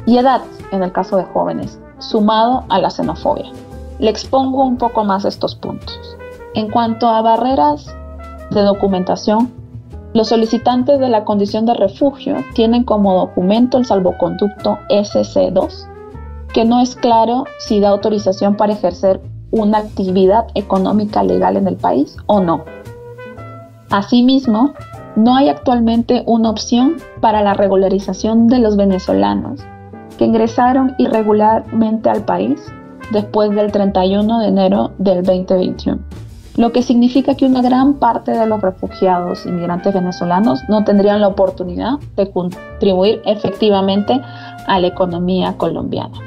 Y 0.06 0.18
edad 0.18 0.42
en 0.72 0.84
el 0.84 0.92
caso 0.92 1.18
de 1.18 1.24
jóvenes, 1.24 1.80
sumado 2.00 2.64
a 2.70 2.80
la 2.80 2.90
xenofobia. 2.90 3.52
Le 4.00 4.10
expongo 4.10 4.64
un 4.64 4.78
poco 4.78 5.04
más 5.04 5.26
estos 5.26 5.56
puntos. 5.56 6.17
En 6.58 6.72
cuanto 6.72 7.08
a 7.08 7.22
barreras 7.22 7.86
de 8.50 8.62
documentación, 8.64 9.52
los 10.16 10.30
solicitantes 10.30 11.00
de 11.00 11.08
la 11.08 11.24
condición 11.24 11.68
de 11.68 11.76
refugio 11.76 12.38
tienen 12.56 12.84
como 12.84 13.14
documento 13.14 13.78
el 13.78 13.86
salvoconducto 13.86 14.80
SC2, 14.90 15.88
que 16.52 16.66
no 16.66 16.82
es 16.82 16.96
claro 16.96 17.44
si 17.60 17.80
da 17.80 17.90
autorización 17.90 18.56
para 18.56 18.74
ejercer 18.74 19.22
una 19.52 19.78
actividad 19.78 20.48
económica 20.56 21.22
legal 21.22 21.58
en 21.58 21.68
el 21.68 21.76
país 21.76 22.18
o 22.26 22.40
no. 22.40 22.66
Asimismo, 23.92 24.74
no 25.16 25.36
hay 25.36 25.50
actualmente 25.50 26.24
una 26.26 26.50
opción 26.50 26.96
para 27.22 27.44
la 27.44 27.54
regularización 27.54 28.48
de 28.48 28.58
los 28.58 28.78
venezolanos 28.78 29.62
que 30.18 30.26
ingresaron 30.26 30.96
irregularmente 30.98 32.10
al 32.10 32.26
país 32.26 32.60
después 33.12 33.52
del 33.52 33.72
31 33.72 34.40
de 34.40 34.48
enero 34.48 34.94
del 34.98 35.22
2021 35.22 36.00
lo 36.58 36.72
que 36.72 36.82
significa 36.82 37.36
que 37.36 37.46
una 37.46 37.62
gran 37.62 37.94
parte 37.94 38.32
de 38.32 38.48
los 38.48 38.62
refugiados 38.62 39.46
inmigrantes 39.46 39.94
venezolanos 39.94 40.60
no 40.68 40.84
tendrían 40.84 41.22
la 41.22 41.28
oportunidad 41.28 42.00
de 42.16 42.30
contribuir 42.32 43.22
efectivamente 43.26 44.20
a 44.66 44.80
la 44.80 44.88
economía 44.88 45.56
colombiana. 45.58 46.18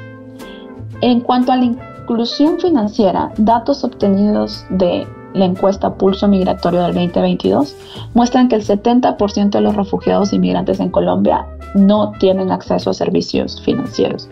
En 1.01 1.19
cuanto 1.19 1.51
a 1.51 1.57
la 1.57 1.65
inclusión 1.65 2.59
financiera, 2.59 3.31
datos 3.37 3.83
obtenidos 3.83 4.65
de 4.69 5.05
la 5.33 5.45
encuesta 5.45 5.95
Pulso 5.95 6.27
Migratorio 6.27 6.83
del 6.83 6.93
2022 6.93 7.75
muestran 8.13 8.47
que 8.47 8.55
el 8.55 8.63
70% 8.63 9.49
de 9.49 9.61
los 9.61 9.75
refugiados 9.75 10.33
inmigrantes 10.33 10.79
en 10.79 10.89
Colombia 10.89 11.45
no 11.75 12.11
tienen 12.19 12.51
acceso 12.51 12.89
a 12.89 12.93
servicios 12.93 13.61
financieros. 13.61 14.29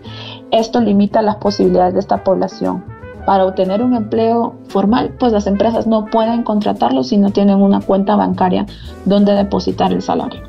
Esto 0.50 0.80
limita 0.80 1.22
las 1.22 1.36
posibilidades 1.36 1.94
de 1.94 2.00
esta 2.00 2.22
población 2.22 2.99
para 3.30 3.46
obtener 3.46 3.80
un 3.80 3.94
empleo 3.94 4.56
formal, 4.66 5.14
pues 5.20 5.32
las 5.32 5.46
empresas 5.46 5.86
no 5.86 6.06
pueden 6.06 6.42
contratarlo 6.42 7.04
si 7.04 7.16
no 7.16 7.30
tienen 7.30 7.62
una 7.62 7.80
cuenta 7.80 8.16
bancaria 8.16 8.66
donde 9.04 9.34
depositar 9.34 9.92
el 9.92 10.02
salario. 10.02 10.40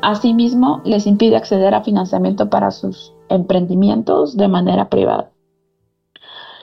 Asimismo, 0.00 0.80
les 0.84 1.08
impide 1.08 1.34
acceder 1.34 1.74
a 1.74 1.82
financiamiento 1.82 2.48
para 2.48 2.70
sus 2.70 3.12
emprendimientos 3.28 4.36
de 4.36 4.46
manera 4.46 4.90
privada. 4.90 5.30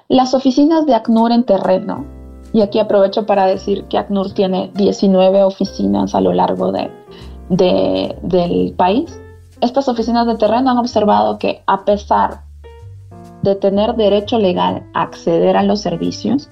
Las 0.08 0.34
oficinas 0.34 0.86
de 0.86 0.96
ACNUR 0.96 1.34
en 1.34 1.44
terreno, 1.44 2.06
y 2.54 2.62
aquí 2.62 2.80
aprovecho 2.80 3.26
para 3.26 3.46
decir 3.46 3.84
que 3.90 3.98
ACNUR 3.98 4.32
tiene 4.32 4.72
19 4.76 5.44
oficinas 5.44 6.16
a 6.16 6.22
lo 6.22 6.32
largo 6.32 6.72
de, 6.72 6.90
del 8.22 8.74
país, 8.78 9.20
estas 9.60 9.90
oficinas 9.90 10.26
de 10.28 10.38
terreno 10.38 10.72
han 10.72 10.78
observado 10.78 11.38
que 11.40 11.62
a 11.68 11.84
pesar 11.84 12.48
de 13.44 13.56
tener 13.56 13.96
derecho 13.96 14.38
legal 14.38 14.84
a 14.94 15.04
acceder 15.04 15.56
a 15.56 15.64
los 15.64 15.82
servicios, 15.82 16.50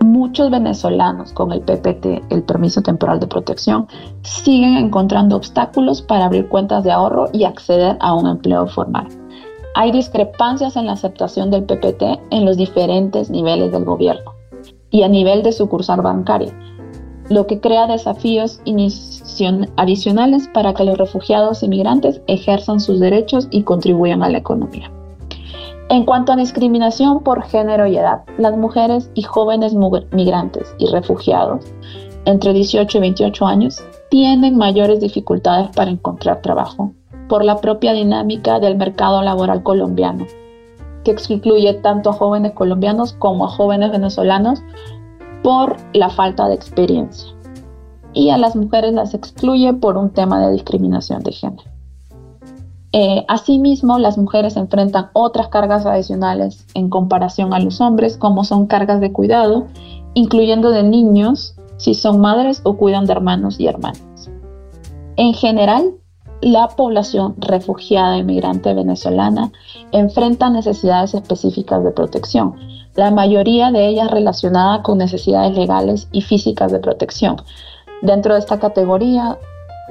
muchos 0.00 0.50
venezolanos 0.50 1.32
con 1.32 1.52
el 1.52 1.60
PPT, 1.60 2.22
el 2.30 2.42
permiso 2.42 2.82
temporal 2.82 3.20
de 3.20 3.26
protección, 3.26 3.86
siguen 4.22 4.76
encontrando 4.76 5.36
obstáculos 5.36 6.02
para 6.02 6.26
abrir 6.26 6.48
cuentas 6.48 6.84
de 6.84 6.92
ahorro 6.92 7.26
y 7.32 7.44
acceder 7.44 7.96
a 8.00 8.14
un 8.14 8.26
empleo 8.26 8.66
formal. 8.66 9.08
Hay 9.74 9.90
discrepancias 9.90 10.76
en 10.76 10.86
la 10.86 10.92
aceptación 10.92 11.50
del 11.50 11.64
PPT 11.64 12.02
en 12.30 12.44
los 12.44 12.56
diferentes 12.56 13.30
niveles 13.30 13.72
del 13.72 13.84
gobierno 13.84 14.32
y 14.90 15.02
a 15.02 15.08
nivel 15.08 15.42
de 15.42 15.52
sucursal 15.52 16.02
bancaria, 16.02 16.52
lo 17.30 17.46
que 17.46 17.60
crea 17.60 17.86
desafíos 17.86 18.60
adicionales 19.76 20.48
para 20.52 20.74
que 20.74 20.84
los 20.84 20.98
refugiados 20.98 21.62
inmigrantes 21.62 22.20
ejerzan 22.26 22.80
sus 22.80 23.00
derechos 23.00 23.48
y 23.50 23.62
contribuyan 23.62 24.22
a 24.22 24.28
la 24.28 24.38
economía. 24.38 24.90
En 25.88 26.04
cuanto 26.04 26.32
a 26.32 26.36
discriminación 26.36 27.22
por 27.22 27.42
género 27.42 27.86
y 27.86 27.96
edad, 27.96 28.22
las 28.38 28.56
mujeres 28.56 29.10
y 29.14 29.22
jóvenes 29.22 29.74
migrantes 30.12 30.74
y 30.78 30.86
refugiados 30.86 31.64
entre 32.24 32.52
18 32.52 32.98
y 32.98 33.00
28 33.00 33.46
años 33.46 33.82
tienen 34.08 34.56
mayores 34.56 35.00
dificultades 35.00 35.68
para 35.74 35.90
encontrar 35.90 36.40
trabajo 36.40 36.92
por 37.28 37.44
la 37.44 37.56
propia 37.56 37.92
dinámica 37.92 38.60
del 38.60 38.76
mercado 38.76 39.22
laboral 39.22 39.62
colombiano, 39.62 40.26
que 41.04 41.10
excluye 41.10 41.74
tanto 41.74 42.10
a 42.10 42.12
jóvenes 42.12 42.52
colombianos 42.52 43.14
como 43.14 43.46
a 43.46 43.48
jóvenes 43.48 43.90
venezolanos 43.90 44.62
por 45.42 45.76
la 45.94 46.10
falta 46.10 46.46
de 46.46 46.54
experiencia. 46.54 47.32
Y 48.12 48.30
a 48.30 48.38
las 48.38 48.54
mujeres 48.54 48.92
las 48.92 49.14
excluye 49.14 49.72
por 49.72 49.96
un 49.96 50.10
tema 50.10 50.46
de 50.46 50.52
discriminación 50.52 51.22
de 51.22 51.32
género. 51.32 51.70
Eh, 52.92 53.24
asimismo, 53.28 53.98
las 53.98 54.18
mujeres 54.18 54.56
enfrentan 54.56 55.08
otras 55.14 55.48
cargas 55.48 55.86
adicionales 55.86 56.66
en 56.74 56.90
comparación 56.90 57.54
a 57.54 57.58
los 57.58 57.80
hombres, 57.80 58.18
como 58.18 58.44
son 58.44 58.66
cargas 58.66 59.00
de 59.00 59.12
cuidado 59.12 59.66
incluyendo 60.14 60.70
de 60.70 60.82
niños 60.82 61.54
si 61.76 61.94
son 61.94 62.20
madres 62.20 62.60
o 62.64 62.76
cuidan 62.76 63.06
de 63.06 63.12
hermanos 63.12 63.58
y 63.58 63.66
hermanas. 63.66 64.30
En 65.16 65.34
general, 65.34 65.94
la 66.40 66.68
población 66.68 67.34
refugiada 67.38 68.18
inmigrante 68.18 68.74
venezolana 68.74 69.52
enfrenta 69.92 70.50
necesidades 70.50 71.14
específicas 71.14 71.84
de 71.84 71.92
protección, 71.92 72.56
la 72.94 73.10
mayoría 73.10 73.70
de 73.70 73.86
ellas 73.86 74.10
relacionadas 74.10 74.80
con 74.80 74.98
necesidades 74.98 75.56
legales 75.56 76.08
y 76.12 76.20
físicas 76.22 76.72
de 76.72 76.80
protección. 76.80 77.36
Dentro 78.02 78.34
de 78.34 78.40
esta 78.40 78.58
categoría 78.58 79.38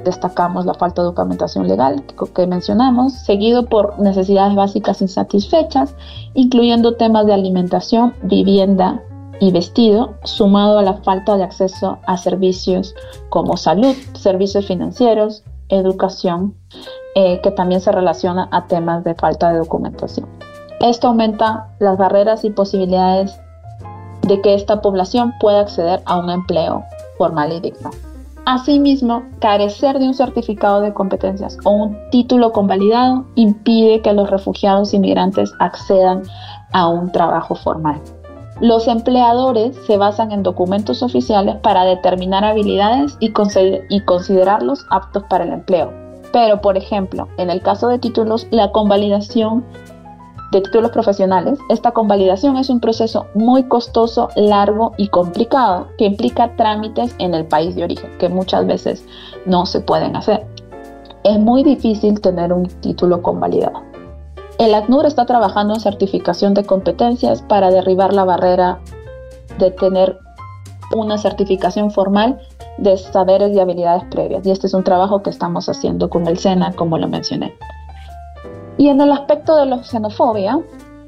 destacamos 0.04 0.66
la 0.66 0.74
falta 0.74 1.02
de 1.02 1.06
documentación 1.06 1.68
legal 1.68 2.04
que 2.34 2.46
mencionamos, 2.46 3.12
seguido 3.12 3.66
por 3.66 3.98
necesidades 3.98 4.54
básicas 4.54 5.02
insatisfechas, 5.02 5.94
incluyendo 6.34 6.96
temas 6.96 7.26
de 7.26 7.34
alimentación, 7.34 8.14
vivienda 8.22 9.02
y 9.40 9.50
vestido, 9.50 10.14
sumado 10.24 10.78
a 10.78 10.82
la 10.82 10.94
falta 10.94 11.36
de 11.36 11.44
acceso 11.44 11.98
a 12.06 12.16
servicios 12.16 12.94
como 13.28 13.56
salud, 13.56 13.94
servicios 14.14 14.66
financieros, 14.66 15.42
educación, 15.68 16.54
eh, 17.14 17.40
que 17.42 17.50
también 17.50 17.80
se 17.80 17.92
relaciona 17.92 18.48
a 18.52 18.66
temas 18.66 19.04
de 19.04 19.14
falta 19.14 19.52
de 19.52 19.58
documentación. 19.58 20.28
Esto 20.80 21.08
aumenta 21.08 21.68
las 21.78 21.96
barreras 21.96 22.44
y 22.44 22.50
posibilidades 22.50 23.38
de 24.22 24.40
que 24.40 24.54
esta 24.54 24.80
población 24.80 25.34
pueda 25.40 25.60
acceder 25.60 26.02
a 26.06 26.16
un 26.18 26.30
empleo 26.30 26.84
formal 27.18 27.52
y 27.52 27.60
digno. 27.60 27.90
Asimismo, 28.44 29.22
carecer 29.38 30.00
de 30.00 30.06
un 30.08 30.14
certificado 30.14 30.80
de 30.80 30.92
competencias 30.92 31.58
o 31.64 31.70
un 31.70 31.96
título 32.10 32.50
convalidado 32.50 33.24
impide 33.36 34.02
que 34.02 34.12
los 34.12 34.28
refugiados 34.28 34.92
inmigrantes 34.94 35.52
accedan 35.60 36.22
a 36.72 36.88
un 36.88 37.12
trabajo 37.12 37.54
formal. 37.54 38.00
Los 38.60 38.88
empleadores 38.88 39.76
se 39.86 39.96
basan 39.96 40.32
en 40.32 40.42
documentos 40.42 41.02
oficiales 41.02 41.56
para 41.56 41.84
determinar 41.84 42.44
habilidades 42.44 43.16
y, 43.20 43.32
y, 43.90 44.00
considerarlos 44.00 44.86
aptos 44.90 45.22
para 45.24 45.44
el 45.44 45.52
empleo. 45.52 45.92
Pero, 46.32 46.60
por 46.60 46.76
ejemplo, 46.76 47.28
en 47.38 47.50
el 47.50 47.60
caso 47.60 47.88
de 47.88 47.98
títulos, 47.98 48.48
la 48.50 48.72
convalidación 48.72 49.64
de 50.52 50.60
títulos 50.60 50.90
profesionales, 50.90 51.58
esta 51.70 51.92
convalidación 51.92 52.56
es 52.58 52.68
un 52.68 52.78
proceso 52.78 53.26
muy 53.34 53.64
costoso, 53.64 54.28
largo 54.36 54.92
y 54.98 55.08
complicado 55.08 55.88
que 55.96 56.04
implica 56.04 56.54
trámites 56.56 57.16
en 57.18 57.34
el 57.34 57.46
país 57.46 57.74
de 57.74 57.84
origen, 57.84 58.10
que 58.18 58.28
muchas 58.28 58.66
veces 58.66 59.04
no 59.46 59.64
se 59.64 59.80
pueden 59.80 60.14
hacer. 60.14 60.46
Es 61.24 61.38
muy 61.38 61.64
difícil 61.64 62.20
tener 62.20 62.52
un 62.52 62.66
título 62.66 63.22
convalidado. 63.22 63.80
El 64.58 64.74
ACNUR 64.74 65.06
está 65.06 65.24
trabajando 65.24 65.74
en 65.74 65.80
certificación 65.80 66.52
de 66.52 66.64
competencias 66.64 67.40
para 67.42 67.70
derribar 67.70 68.12
la 68.12 68.24
barrera 68.24 68.78
de 69.58 69.70
tener 69.70 70.18
una 70.94 71.16
certificación 71.16 71.90
formal 71.90 72.38
de 72.76 72.98
saberes 72.98 73.56
y 73.56 73.60
habilidades 73.60 74.04
previas. 74.10 74.46
Y 74.46 74.50
este 74.50 74.66
es 74.66 74.74
un 74.74 74.84
trabajo 74.84 75.22
que 75.22 75.30
estamos 75.30 75.68
haciendo 75.70 76.10
con 76.10 76.26
el 76.26 76.38
SENA, 76.38 76.74
como 76.74 76.98
lo 76.98 77.08
mencioné. 77.08 77.54
Y 78.78 78.88
en 78.88 79.00
el 79.00 79.12
aspecto 79.12 79.56
de 79.56 79.66
la 79.66 79.82
xenofobia, 79.82 80.58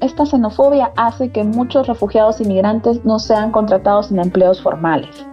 esta 0.01 0.25
xenofobia 0.25 0.91
hace 0.97 1.29
que 1.29 1.43
muchos 1.43 1.87
refugiados 1.87 2.41
inmigrantes 2.41 3.03
no 3.05 3.19
sean 3.19 3.51
contratados 3.51 4.11
en 4.11 4.19
empleos 4.19 4.61
formales. 4.61 5.25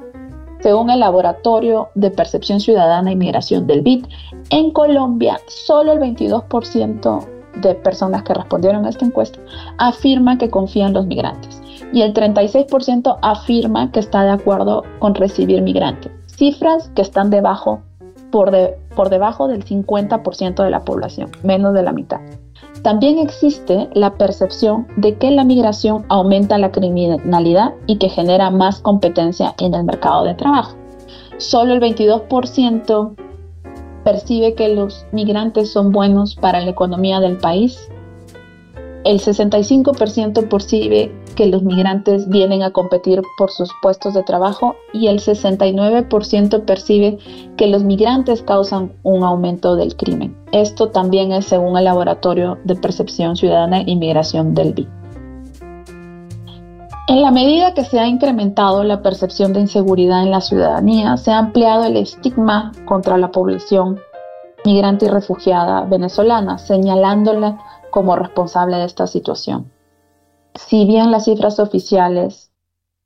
Según 0.61 0.90
el 0.90 1.01
Laboratorio 1.01 1.88
de 1.95 2.11
Percepción 2.11 2.61
Ciudadana 2.61 3.11
y 3.11 3.16
Migración 3.16 3.66
del 3.66 3.83
BID, 3.83 4.07
en 4.51 4.71
Colombia 4.71 5.38
solo 5.49 5.92
el 5.92 5.99
22% 5.99 7.27
de 7.61 7.75
personas 7.75 8.23
que 8.23 8.35
respondieron 8.35 8.87
a 8.87 8.90
esta 8.90 9.05
encuesta 9.05 9.38
afirma 9.79 10.38
que 10.38 10.51
confían 10.51 10.88
en 10.88 10.95
los 10.95 11.07
migrantes 11.07 11.61
y 11.92 12.03
el 12.03 12.14
36% 12.14 13.18
afirma 13.21 13.90
que 13.92 14.01
está 14.01 14.23
de 14.23 14.31
acuerdo 14.31 14.85
con 15.01 15.14
recibir 15.14 15.61
migrantes, 15.62 16.11
cifras 16.27 16.90
que 16.95 17.03
están 17.03 17.29
debajo 17.31 17.83
por, 18.33 18.51
debajo 19.11 19.47
del 19.47 19.64
50% 19.64 20.64
de 20.64 20.71
la 20.71 20.85
población, 20.85 21.31
menos 21.45 21.75
de 21.75 21.83
la 21.85 21.92
mitad. 21.92 22.21
También 22.83 23.18
existe 23.18 23.88
la 23.95 24.14
percepción 24.14 24.88
de 24.97 25.16
que 25.16 25.31
la 25.31 25.45
migración 25.45 26.05
aumenta 26.09 26.59
la 26.59 26.73
criminalidad 26.73 27.75
y 27.87 27.99
que 27.99 28.09
genera 28.09 28.51
más 28.51 28.81
competencia 28.81 29.55
en 29.61 29.75
el 29.75 29.85
mercado 29.85 30.25
de 30.25 30.35
trabajo. 30.35 30.77
Solo 31.37 31.75
el 31.75 31.81
22% 31.81 33.14
percibe 34.03 34.55
que 34.55 34.68
los 34.75 35.07
migrantes 35.12 35.71
son 35.71 35.92
buenos 35.92 36.35
para 36.35 36.61
la 36.61 36.71
economía 36.71 37.21
del 37.21 37.37
país. 37.37 37.88
El 39.04 39.18
65% 39.18 40.48
percibe 40.48 41.12
que 41.34 41.46
los 41.46 41.64
migrantes 41.64 42.28
vienen 42.28 42.62
a 42.62 42.70
competir 42.70 43.20
por 43.36 43.50
sus 43.50 43.68
puestos 43.82 44.14
de 44.14 44.22
trabajo 44.22 44.76
y 44.92 45.08
el 45.08 45.18
69% 45.18 46.64
percibe 46.64 47.18
que 47.56 47.66
los 47.66 47.82
migrantes 47.82 48.42
causan 48.42 48.92
un 49.02 49.24
aumento 49.24 49.74
del 49.74 49.96
crimen. 49.96 50.36
Esto 50.52 50.90
también 50.90 51.32
es 51.32 51.46
según 51.46 51.76
el 51.76 51.84
Laboratorio 51.84 52.58
de 52.64 52.76
Percepción 52.76 53.34
Ciudadana 53.34 53.80
e 53.80 53.90
Inmigración 53.90 54.54
del 54.54 54.72
BI. 54.72 54.88
En 57.08 57.22
la 57.22 57.32
medida 57.32 57.74
que 57.74 57.84
se 57.84 57.98
ha 57.98 58.06
incrementado 58.06 58.84
la 58.84 59.02
percepción 59.02 59.52
de 59.52 59.60
inseguridad 59.60 60.22
en 60.22 60.30
la 60.30 60.40
ciudadanía, 60.40 61.16
se 61.16 61.32
ha 61.32 61.38
ampliado 61.38 61.84
el 61.84 61.96
estigma 61.96 62.70
contra 62.84 63.18
la 63.18 63.32
población 63.32 63.98
migrante 64.64 65.06
y 65.06 65.08
refugiada 65.08 65.82
venezolana, 65.82 66.58
señalándola 66.58 67.58
como 67.92 68.16
responsable 68.16 68.78
de 68.78 68.87
esta 68.87 69.07
situación. 69.07 69.70
Si 70.55 70.85
bien 70.85 71.12
las 71.12 71.26
cifras 71.26 71.61
oficiales 71.61 72.50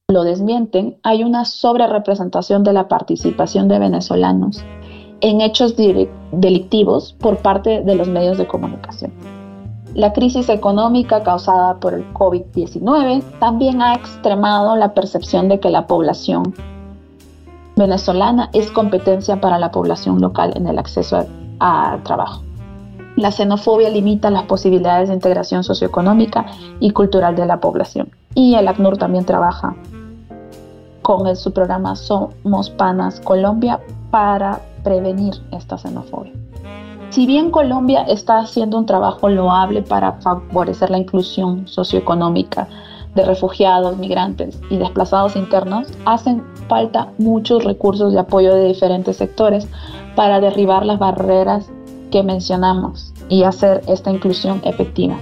lo 0.09 0.23
desmienten, 0.23 0.99
hay 1.03 1.25
una 1.25 1.45
sobrerepresentación 1.45 2.63
de 2.63 2.73
la 2.73 2.89
participación 2.89 3.69
de 3.69 3.81
venezolanos 3.81 4.65
en 5.21 5.41
hechos 5.41 5.75
delictivos 5.77 7.15
por 7.19 7.39
parte 7.39 7.83
de 7.83 7.95
los 7.97 8.09
medios 8.09 8.39
de 8.39 8.47
comunicación. 8.47 9.13
La 9.95 10.13
crisis 10.13 10.49
económica 10.49 11.23
causada 11.23 11.81
por 11.81 11.95
el 11.95 12.05
COVID-19 12.13 13.23
también 13.41 13.83
ha 13.83 13.95
extremado 13.95 14.77
la 14.77 14.95
percepción 14.95 15.49
de 15.49 15.59
que 15.59 15.71
la 15.71 15.87
población 15.87 16.55
venezolana 17.77 18.51
es 18.53 18.71
competencia 18.71 19.41
para 19.41 19.59
la 19.59 19.71
población 19.71 20.21
local 20.21 20.53
en 20.55 20.69
el 20.69 20.79
acceso 20.79 21.27
al 21.59 22.03
trabajo. 22.05 22.46
La 23.17 23.31
xenofobia 23.31 23.89
limita 23.89 24.31
las 24.31 24.45
posibilidades 24.45 25.09
de 25.09 25.15
integración 25.15 25.65
socioeconómica 25.65 26.47
y 26.81 26.91
cultural 26.91 27.35
de 27.35 27.47
la 27.47 27.61
población. 27.61 28.11
Y 28.35 28.55
el 28.57 28.69
ACNUR 28.69 28.99
también 28.99 29.25
trabaja 29.25 29.75
con 31.01 31.35
su 31.35 31.53
programa 31.53 31.97
Somos 31.97 32.69
Panas 32.69 33.21
Colombia 33.21 33.81
para 34.11 34.61
prevenir 34.85 35.35
esta 35.51 35.79
xenofobia. 35.79 36.33
Si 37.09 37.25
bien 37.25 37.51
Colombia 37.51 38.03
está 38.03 38.41
haciendo 38.41 38.77
un 38.77 38.85
trabajo 38.85 39.31
loable 39.31 39.81
para 39.81 40.13
favorecer 40.21 40.91
la 40.91 40.99
inclusión 40.99 41.67
socioeconómica 41.67 42.69
de 43.15 43.25
refugiados, 43.25 43.97
migrantes 43.97 44.61
y 44.69 44.77
desplazados 44.77 45.37
internos, 45.37 45.89
hacen 46.05 46.45
falta 46.69 47.09
muchos 47.17 47.65
recursos 47.65 48.13
de 48.13 48.19
apoyo 48.19 48.55
de 48.55 48.67
diferentes 48.67 49.17
sectores 49.17 49.67
para 50.15 50.41
derribar 50.41 50.85
las 50.85 50.99
barreras 50.99 51.71
que 52.11 52.23
mencionamos 52.23 53.13
y 53.29 53.43
hacer 53.43 53.83
esta 53.87 54.11
inclusión 54.11 54.61
efectiva. 54.65 55.19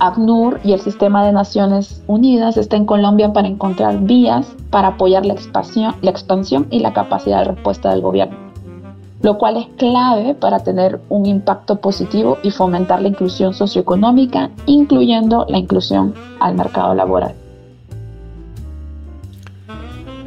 ACNUR 0.00 0.60
y 0.64 0.72
el 0.72 0.80
Sistema 0.80 1.24
de 1.24 1.32
Naciones 1.32 2.02
Unidas 2.06 2.56
está 2.56 2.76
en 2.76 2.86
Colombia 2.86 3.32
para 3.32 3.48
encontrar 3.48 4.00
vías 4.00 4.46
para 4.70 4.88
apoyar 4.88 5.26
la 5.26 5.34
expansión, 5.34 5.94
la 6.00 6.10
expansión 6.10 6.66
y 6.70 6.80
la 6.80 6.92
capacidad 6.92 7.40
de 7.40 7.52
respuesta 7.52 7.90
del 7.90 8.00
gobierno, 8.00 8.36
lo 9.20 9.36
cual 9.36 9.58
es 9.58 9.66
clave 9.76 10.34
para 10.34 10.60
tener 10.60 11.00
un 11.10 11.26
impacto 11.26 11.80
positivo 11.80 12.38
y 12.42 12.50
fomentar 12.50 13.02
la 13.02 13.08
inclusión 13.08 13.52
socioeconómica, 13.52 14.50
incluyendo 14.66 15.44
la 15.48 15.58
inclusión 15.58 16.14
al 16.40 16.54
mercado 16.54 16.94
laboral. 16.94 17.34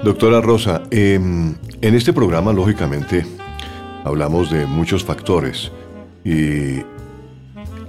Doctora 0.04 0.42
Rosa, 0.42 0.84
em, 0.92 1.56
en 1.82 1.96
este 1.96 2.14
programa, 2.14 2.52
lógicamente, 2.54 3.26
hablamos 4.04 4.52
de 4.52 4.66
muchos 4.68 5.04
factores 5.04 5.72
y 6.24 6.82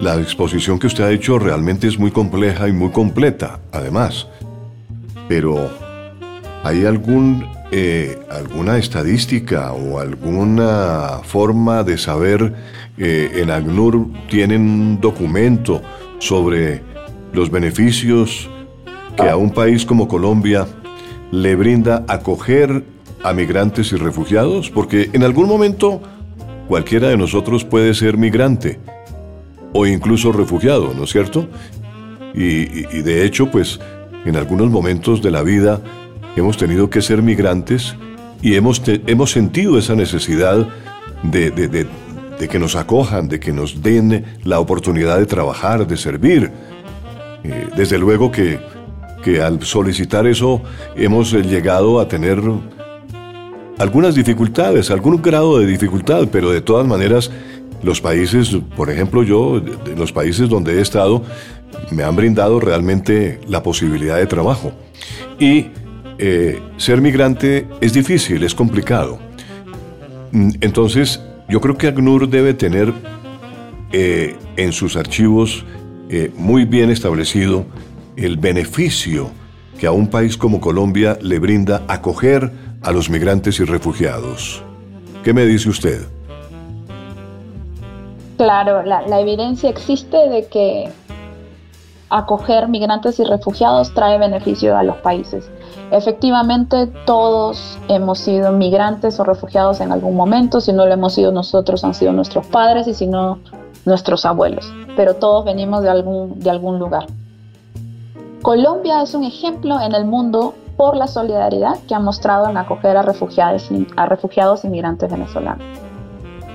la 0.01 0.17
exposición 0.21 0.79
que 0.79 0.87
usted 0.87 1.05
ha 1.05 1.11
hecho 1.11 1.39
realmente 1.39 1.87
es 1.87 1.99
muy 1.99 2.11
compleja 2.11 2.69
y 2.69 2.73
muy 2.73 2.91
completa, 2.91 3.61
además. 3.73 4.27
Pero, 5.29 5.71
¿hay 6.63 6.85
algún, 6.85 7.47
eh, 7.71 8.19
alguna 8.31 8.77
estadística 8.79 9.73
o 9.73 9.99
alguna 9.99 11.21
forma 11.23 11.83
de 11.85 11.97
saber, 11.97 12.53
eh, 12.99 13.31
en 13.37 13.51
ACNUR 13.51 14.09
tienen 14.29 14.63
un 14.63 15.01
documento 15.01 15.81
sobre 16.19 16.83
los 17.33 17.51
beneficios 17.51 18.49
que 19.17 19.29
a 19.29 19.37
un 19.37 19.51
país 19.51 19.85
como 19.85 20.07
Colombia 20.07 20.67
le 21.31 21.57
brinda 21.57 22.05
acoger 22.09 22.85
a 23.23 23.33
migrantes 23.33 23.93
y 23.93 23.97
refugiados? 23.97 24.71
Porque 24.71 25.11
en 25.13 25.23
algún 25.23 25.49
momento 25.49 26.03
cualquiera 26.69 27.09
de 27.09 27.17
nosotros 27.17 27.65
puede 27.65 27.95
ser 27.95 28.17
migrante 28.17 28.79
o 29.73 29.87
incluso 29.87 30.33
refugiado, 30.33 30.95
¿no 30.95 31.05
es 31.05 31.11
cierto? 31.11 31.49
Y, 32.35 33.03
de 33.03 33.25
hecho, 33.25 33.51
pues 33.51 33.79
en 34.25 34.37
algunos 34.37 34.71
momentos 34.71 35.23
de 35.23 35.31
la 35.31 35.43
vida 35.43 35.81
hemos 36.37 36.57
tenido 36.57 36.91
que 36.91 37.01
ser 37.01 37.23
migrantes 37.23 37.95
y 38.43 38.57
hemos, 38.57 38.83
hemos 38.87 39.31
sentido 39.31 39.79
esa 39.79 39.95
necesidad 39.95 40.67
de, 41.23 41.87
que 42.51 42.59
nos 42.59 42.77
acojan, 42.77 43.29
de 43.29 43.39
que 43.39 43.53
nos 43.53 43.83
den 43.83 44.25
la 44.43 44.59
oportunidad 44.59 45.19
de 45.19 45.27
trabajar, 45.27 45.87
de 45.87 45.97
servir. 45.97 46.51
Eh, 47.45 47.69
desde 47.77 47.99
luego 47.99 48.31
que, 48.33 48.59
que 49.23 49.41
al 49.41 49.63
solicitar 49.63 50.27
eso 50.27 50.63
hemos 50.97 51.33
llegado 51.33 52.01
a 52.01 52.09
tener 52.09 52.41
algunas 53.79 54.15
dificultades, 54.15 54.91
algún 54.91 55.21
grado 55.21 55.59
de 55.59 55.67
dificultad, 55.67 56.29
pero 56.31 56.51
de 56.51 56.61
todas 56.61 56.87
maneras 56.87 57.31
los 57.83 58.01
países, 58.01 58.57
por 58.77 58.91
ejemplo 58.91 59.23
yo, 59.23 59.61
los 59.97 60.13
países 60.13 60.49
donde 60.49 60.79
he 60.79 60.81
estado, 60.81 61.23
me 61.91 62.03
han 62.03 62.17
brindado 62.17 62.61
realmente 62.61 63.41
la 63.47 63.63
posibilidad 63.63 64.17
de 64.17 64.27
trabajo. 64.27 64.73
Y 65.39 65.67
eh, 66.19 66.61
ser 66.77 67.01
migrante 67.01 67.67
es 67.81 67.93
difícil, 67.93 68.43
es 68.43 68.55
complicado. 68.55 69.19
Mm, 70.33 70.51
entonces, 70.61 71.21
yo 71.49 71.61
creo 71.61 71.77
que 71.77 71.89
ACNUR 71.89 72.29
debe 72.29 72.55
tener 72.55 72.93
eh, 73.93 74.37
en 74.57 74.73
sus 74.73 74.97
archivos 74.97 75.65
eh, 76.09 76.31
muy 76.37 76.65
bien 76.65 76.91
establecido 76.91 77.67
el 78.17 78.37
beneficio 78.37 79.31
que 79.79 79.87
a 79.87 79.93
un 79.93 80.09
país 80.09 80.37
como 80.37 80.61
Colombia 80.61 81.19
le 81.21 81.39
brinda 81.39 81.83
acoger 81.89 82.53
a 82.85 82.93
los 82.93 83.09
migrantes 83.09 83.59
y 83.61 83.65
refugiados. 83.65 84.63
¿Qué 85.23 85.33
me 85.33 85.47
dice 85.47 85.71
usted? 85.71 86.07
Claro, 88.37 88.83
la, 88.83 89.21
evidencia 89.21 89.71
existe 89.71 90.17
de 90.29 90.47
que 90.49 90.91
acoger 92.11 92.69
migrantes 92.69 93.19
y 93.19 93.25
refugiados 93.25 93.95
trae 93.95 94.19
beneficio 94.19 94.77
a 94.77 94.83
los 94.83 94.97
países. 94.97 95.49
Efectivamente, 95.91 96.89
todos 97.07 97.79
hemos 97.89 98.19
sido 98.19 98.53
migrantes 98.53 99.19
o 99.19 99.25
refugiados 99.25 99.81
en 99.81 99.93
algún 99.93 100.17
momento. 100.17 100.61
Si 100.61 100.73
no 100.73 100.85
lo 100.85 100.93
hemos 100.93 101.15
sido 101.15 101.33
nosotros, 101.33 101.85
han 101.85 101.95
sido 101.95 102.13
nuestros 102.13 102.47
padres 102.47 102.87
y 102.87 102.95
si 102.95 103.07
no, 103.07 103.39
nuestros 103.85 104.27
abuelos. 104.27 104.71
Pero 104.97 105.15
todos 105.15 105.45
venimos 105.45 105.83
de 105.83 105.91
algún, 105.91 106.39
de 106.41 106.51
algún 106.51 106.79
lugar. 106.79 107.07
Colombia 108.43 109.03
es 109.03 109.15
un 109.15 109.25
ejemplo 109.25 109.81
en 109.81 109.95
el 109.95 110.05
mundo 110.05 110.55
por 110.77 110.97
la 110.97 111.07
solidaridad 111.07 111.79
que 111.89 111.95
ha 111.95 112.01
mostrado 112.01 112.49
en 112.49 112.57
acoger 112.57 112.97
a 112.97 113.03
refugiados, 113.03 113.69
a 113.97 114.07
refugiados 114.07 114.65
inmigrantes 114.65 115.11
venezolanos. 115.11 115.65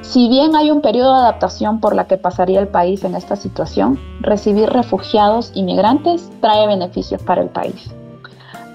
Si 0.01 0.27
bien 0.27 0.55
hay 0.55 0.71
un 0.71 0.81
periodo 0.81 1.13
de 1.13 1.21
adaptación 1.21 1.79
por 1.79 1.93
la 1.93 2.07
que 2.07 2.17
pasaría 2.17 2.59
el 2.59 2.67
país 2.67 3.03
en 3.03 3.15
esta 3.15 3.35
situación, 3.35 3.99
recibir 4.21 4.69
refugiados 4.69 5.51
inmigrantes 5.53 6.29
trae 6.41 6.65
beneficios 6.65 7.21
para 7.21 7.41
el 7.41 7.49
país. 7.49 7.93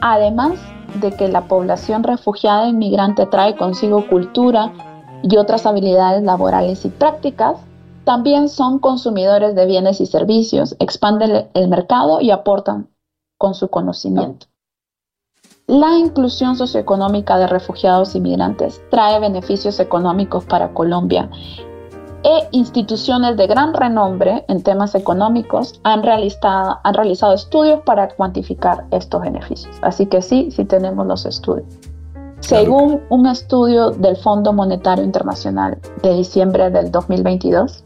Además 0.01 0.61
de 1.01 1.11
que 1.13 1.29
la 1.29 1.49
población 1.49 2.05
refugiada 2.05 2.69
inmigrante 2.69 3.27
trae 3.27 3.57
consigo 3.57 4.07
cultura 4.07 4.73
y 5.23 5.37
otras 5.37 5.67
habilidades 5.67 6.23
laborales 6.23 6.85
y 6.85 6.91
prácticas, 6.91 7.57
también 8.05 8.49
son 8.49 8.79
consumidores 8.79 9.55
de 9.55 9.67
bienes 9.67 10.01
y 10.01 10.07
servicios, 10.07 10.77
expanden 10.79 11.49
el 11.55 11.69
mercado 11.69 12.21
y 12.21 12.31
aportan 12.31 12.91
con 13.39 13.55
su 13.55 13.69
conocimiento. 13.69 14.47
La 15.67 15.97
inclusión 15.97 16.57
socioeconómica 16.57 17.39
de 17.39 17.47
refugiados 17.47 18.15
y 18.15 18.21
migrantes 18.21 18.83
trae 18.91 19.19
beneficios 19.19 19.81
económicos 19.81 20.45
para 20.45 20.75
Colombia 20.75 21.31
e 22.23 22.49
instituciones 22.51 23.39
de 23.39 23.47
gran 23.47 23.73
renombre 23.73 24.45
en 24.49 24.63
temas 24.63 24.95
económicos 24.95 25.81
han 25.83 26.03
realizado, 26.03 26.81
han 26.85 26.93
realizado 26.95 27.33
estudios 27.33 27.81
para 27.87 28.09
cuantificar 28.15 28.85
estos 28.91 29.23
beneficios. 29.23 29.75
Así 29.81 30.05
que 30.05 30.21
sí, 30.21 30.51
sí 30.51 30.67
tenemos 30.67 31.07
los 31.07 31.25
estudios. 31.25 31.67
Según 32.41 33.01
un 33.09 33.27
estudio 33.27 33.91
del 33.91 34.19
Fondo 34.19 34.53
Monetario 34.53 35.03
Internacional 35.03 35.79
de 36.03 36.13
diciembre 36.13 36.69
del 36.69 36.91
2022, 36.91 37.85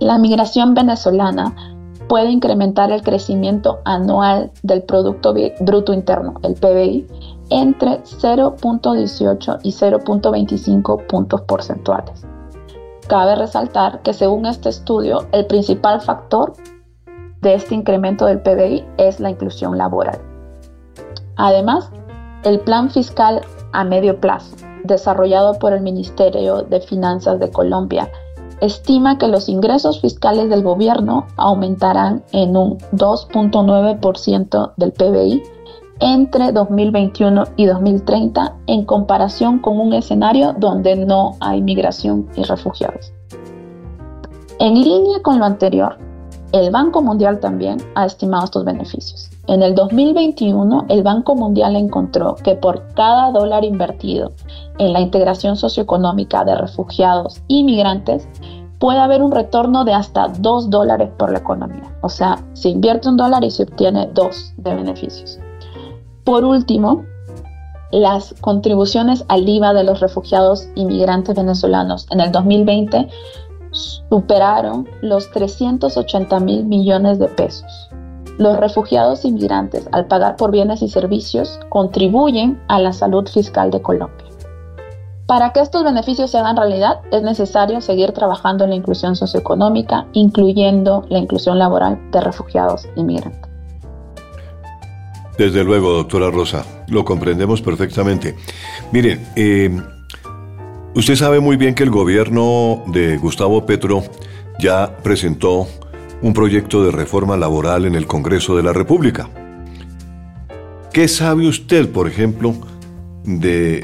la 0.00 0.18
migración 0.18 0.74
venezolana 0.74 1.75
puede 2.08 2.30
incrementar 2.30 2.90
el 2.90 3.02
crecimiento 3.02 3.80
anual 3.84 4.50
del 4.62 4.82
Producto 4.82 5.34
Bruto 5.60 5.92
Interno, 5.92 6.34
el 6.42 6.54
PBI, 6.54 7.06
entre 7.50 8.02
0.18 8.02 9.58
y 9.62 9.70
0.25 9.70 11.06
puntos 11.06 11.40
porcentuales. 11.42 12.24
Cabe 13.08 13.36
resaltar 13.36 14.02
que 14.02 14.12
según 14.12 14.46
este 14.46 14.68
estudio, 14.68 15.26
el 15.32 15.46
principal 15.46 16.00
factor 16.00 16.54
de 17.40 17.54
este 17.54 17.74
incremento 17.74 18.26
del 18.26 18.40
PBI 18.40 18.84
es 18.98 19.20
la 19.20 19.30
inclusión 19.30 19.78
laboral. 19.78 20.18
Además, 21.36 21.90
el 22.44 22.60
plan 22.60 22.90
fiscal 22.90 23.42
a 23.72 23.84
medio 23.84 24.20
plazo, 24.20 24.56
desarrollado 24.84 25.58
por 25.58 25.72
el 25.72 25.82
Ministerio 25.82 26.62
de 26.62 26.80
Finanzas 26.80 27.38
de 27.38 27.50
Colombia 27.50 28.10
estima 28.60 29.18
que 29.18 29.28
los 29.28 29.48
ingresos 29.48 30.00
fiscales 30.00 30.48
del 30.48 30.62
gobierno 30.62 31.26
aumentarán 31.36 32.22
en 32.32 32.56
un 32.56 32.78
2.9% 32.92 34.72
del 34.76 34.92
PBI 34.92 35.42
entre 36.00 36.52
2021 36.52 37.44
y 37.56 37.66
2030 37.66 38.54
en 38.66 38.84
comparación 38.84 39.58
con 39.58 39.80
un 39.80 39.92
escenario 39.94 40.54
donde 40.58 40.96
no 40.96 41.36
hay 41.40 41.62
migración 41.62 42.28
y 42.36 42.42
refugiados. 42.42 43.12
En 44.58 44.74
línea 44.74 45.20
con 45.22 45.38
lo 45.38 45.44
anterior, 45.44 45.98
el 46.52 46.70
Banco 46.70 47.02
Mundial 47.02 47.40
también 47.40 47.78
ha 47.94 48.06
estimado 48.06 48.44
estos 48.44 48.64
beneficios. 48.64 49.30
En 49.48 49.62
el 49.62 49.74
2021, 49.74 50.86
el 50.88 51.02
Banco 51.02 51.34
Mundial 51.34 51.76
encontró 51.76 52.36
que 52.36 52.54
por 52.54 52.82
cada 52.94 53.30
dólar 53.32 53.64
invertido 53.64 54.32
en 54.78 54.92
la 54.92 55.00
integración 55.00 55.56
socioeconómica 55.56 56.44
de 56.44 56.56
refugiados 56.56 57.42
y 57.48 57.64
migrantes, 57.64 58.28
puede 58.78 58.98
haber 58.98 59.22
un 59.22 59.32
retorno 59.32 59.84
de 59.84 59.94
hasta 59.94 60.28
2 60.28 60.70
dólares 60.70 61.10
por 61.16 61.32
la 61.32 61.38
economía. 61.38 61.96
O 62.02 62.08
sea, 62.08 62.44
se 62.52 62.68
invierte 62.68 63.08
un 63.08 63.16
dólar 63.16 63.44
y 63.44 63.50
se 63.50 63.62
obtiene 63.62 64.08
2 64.12 64.54
de 64.58 64.74
beneficios. 64.74 65.38
Por 66.24 66.44
último, 66.44 67.04
las 67.92 68.34
contribuciones 68.40 69.24
al 69.28 69.48
IVA 69.48 69.72
de 69.72 69.84
los 69.84 70.00
refugiados 70.00 70.68
y 70.74 70.84
migrantes 70.84 71.36
venezolanos 71.36 72.06
en 72.10 72.20
el 72.20 72.32
2020 72.32 73.08
superaron 73.70 74.88
los 75.02 75.30
380 75.30 76.40
mil 76.40 76.64
millones 76.64 77.18
de 77.18 77.28
pesos. 77.28 77.88
Los 78.38 78.58
refugiados 78.58 79.24
inmigrantes, 79.24 79.88
al 79.92 80.06
pagar 80.06 80.36
por 80.36 80.50
bienes 80.50 80.82
y 80.82 80.88
servicios, 80.88 81.58
contribuyen 81.70 82.60
a 82.68 82.80
la 82.80 82.92
salud 82.92 83.26
fiscal 83.26 83.70
de 83.70 83.80
Colombia. 83.80 84.25
Para 85.26 85.52
que 85.52 85.60
estos 85.60 85.82
beneficios 85.82 86.30
se 86.30 86.38
hagan 86.38 86.56
realidad, 86.56 87.00
es 87.10 87.22
necesario 87.22 87.80
seguir 87.80 88.12
trabajando 88.12 88.62
en 88.62 88.70
la 88.70 88.76
inclusión 88.76 89.16
socioeconómica, 89.16 90.06
incluyendo 90.12 91.04
la 91.08 91.18
inclusión 91.18 91.58
laboral 91.58 91.98
de 92.12 92.20
refugiados 92.20 92.88
y 92.94 93.02
migrantes. 93.02 93.50
Desde 95.36 95.64
luego, 95.64 95.92
doctora 95.92 96.30
Rosa, 96.30 96.64
lo 96.88 97.04
comprendemos 97.04 97.60
perfectamente. 97.60 98.36
Miren, 98.92 99.26
eh, 99.34 99.76
usted 100.94 101.16
sabe 101.16 101.40
muy 101.40 101.56
bien 101.56 101.74
que 101.74 101.82
el 101.82 101.90
gobierno 101.90 102.84
de 102.86 103.18
Gustavo 103.18 103.66
Petro 103.66 104.04
ya 104.60 104.96
presentó 105.02 105.66
un 106.22 106.32
proyecto 106.32 106.84
de 106.84 106.92
reforma 106.92 107.36
laboral 107.36 107.84
en 107.84 107.96
el 107.96 108.06
Congreso 108.06 108.56
de 108.56 108.62
la 108.62 108.72
República. 108.72 109.28
¿Qué 110.92 111.08
sabe 111.08 111.48
usted, 111.48 111.90
por 111.90 112.06
ejemplo, 112.06 112.54
de 113.24 113.82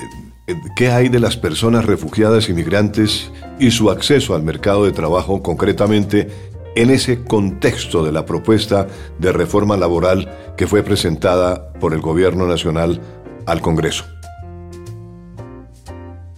qué 0.77 0.91
hay 0.91 1.09
de 1.09 1.21
las 1.21 1.37
personas 1.37 1.85
refugiadas 1.85 2.49
y 2.49 2.55
migrantes 2.55 3.31
y 3.59 3.71
su 3.71 3.91
acceso 3.91 4.35
al 4.35 4.43
mercado 4.43 4.85
de 4.85 4.93
trabajo 4.93 5.43
concretamente 5.43 6.29
en 6.75 6.91
ese 6.91 7.25
contexto 7.25 8.05
de 8.05 8.13
la 8.13 8.25
propuesta 8.25 8.87
de 9.19 9.33
reforma 9.33 9.77
laboral 9.77 10.29
que 10.57 10.67
fue 10.67 10.83
presentada 10.83 11.73
por 11.75 11.93
el 11.93 12.01
Gobierno 12.01 12.47
Nacional 12.47 13.01
al 13.47 13.61
Congreso? 13.61 14.05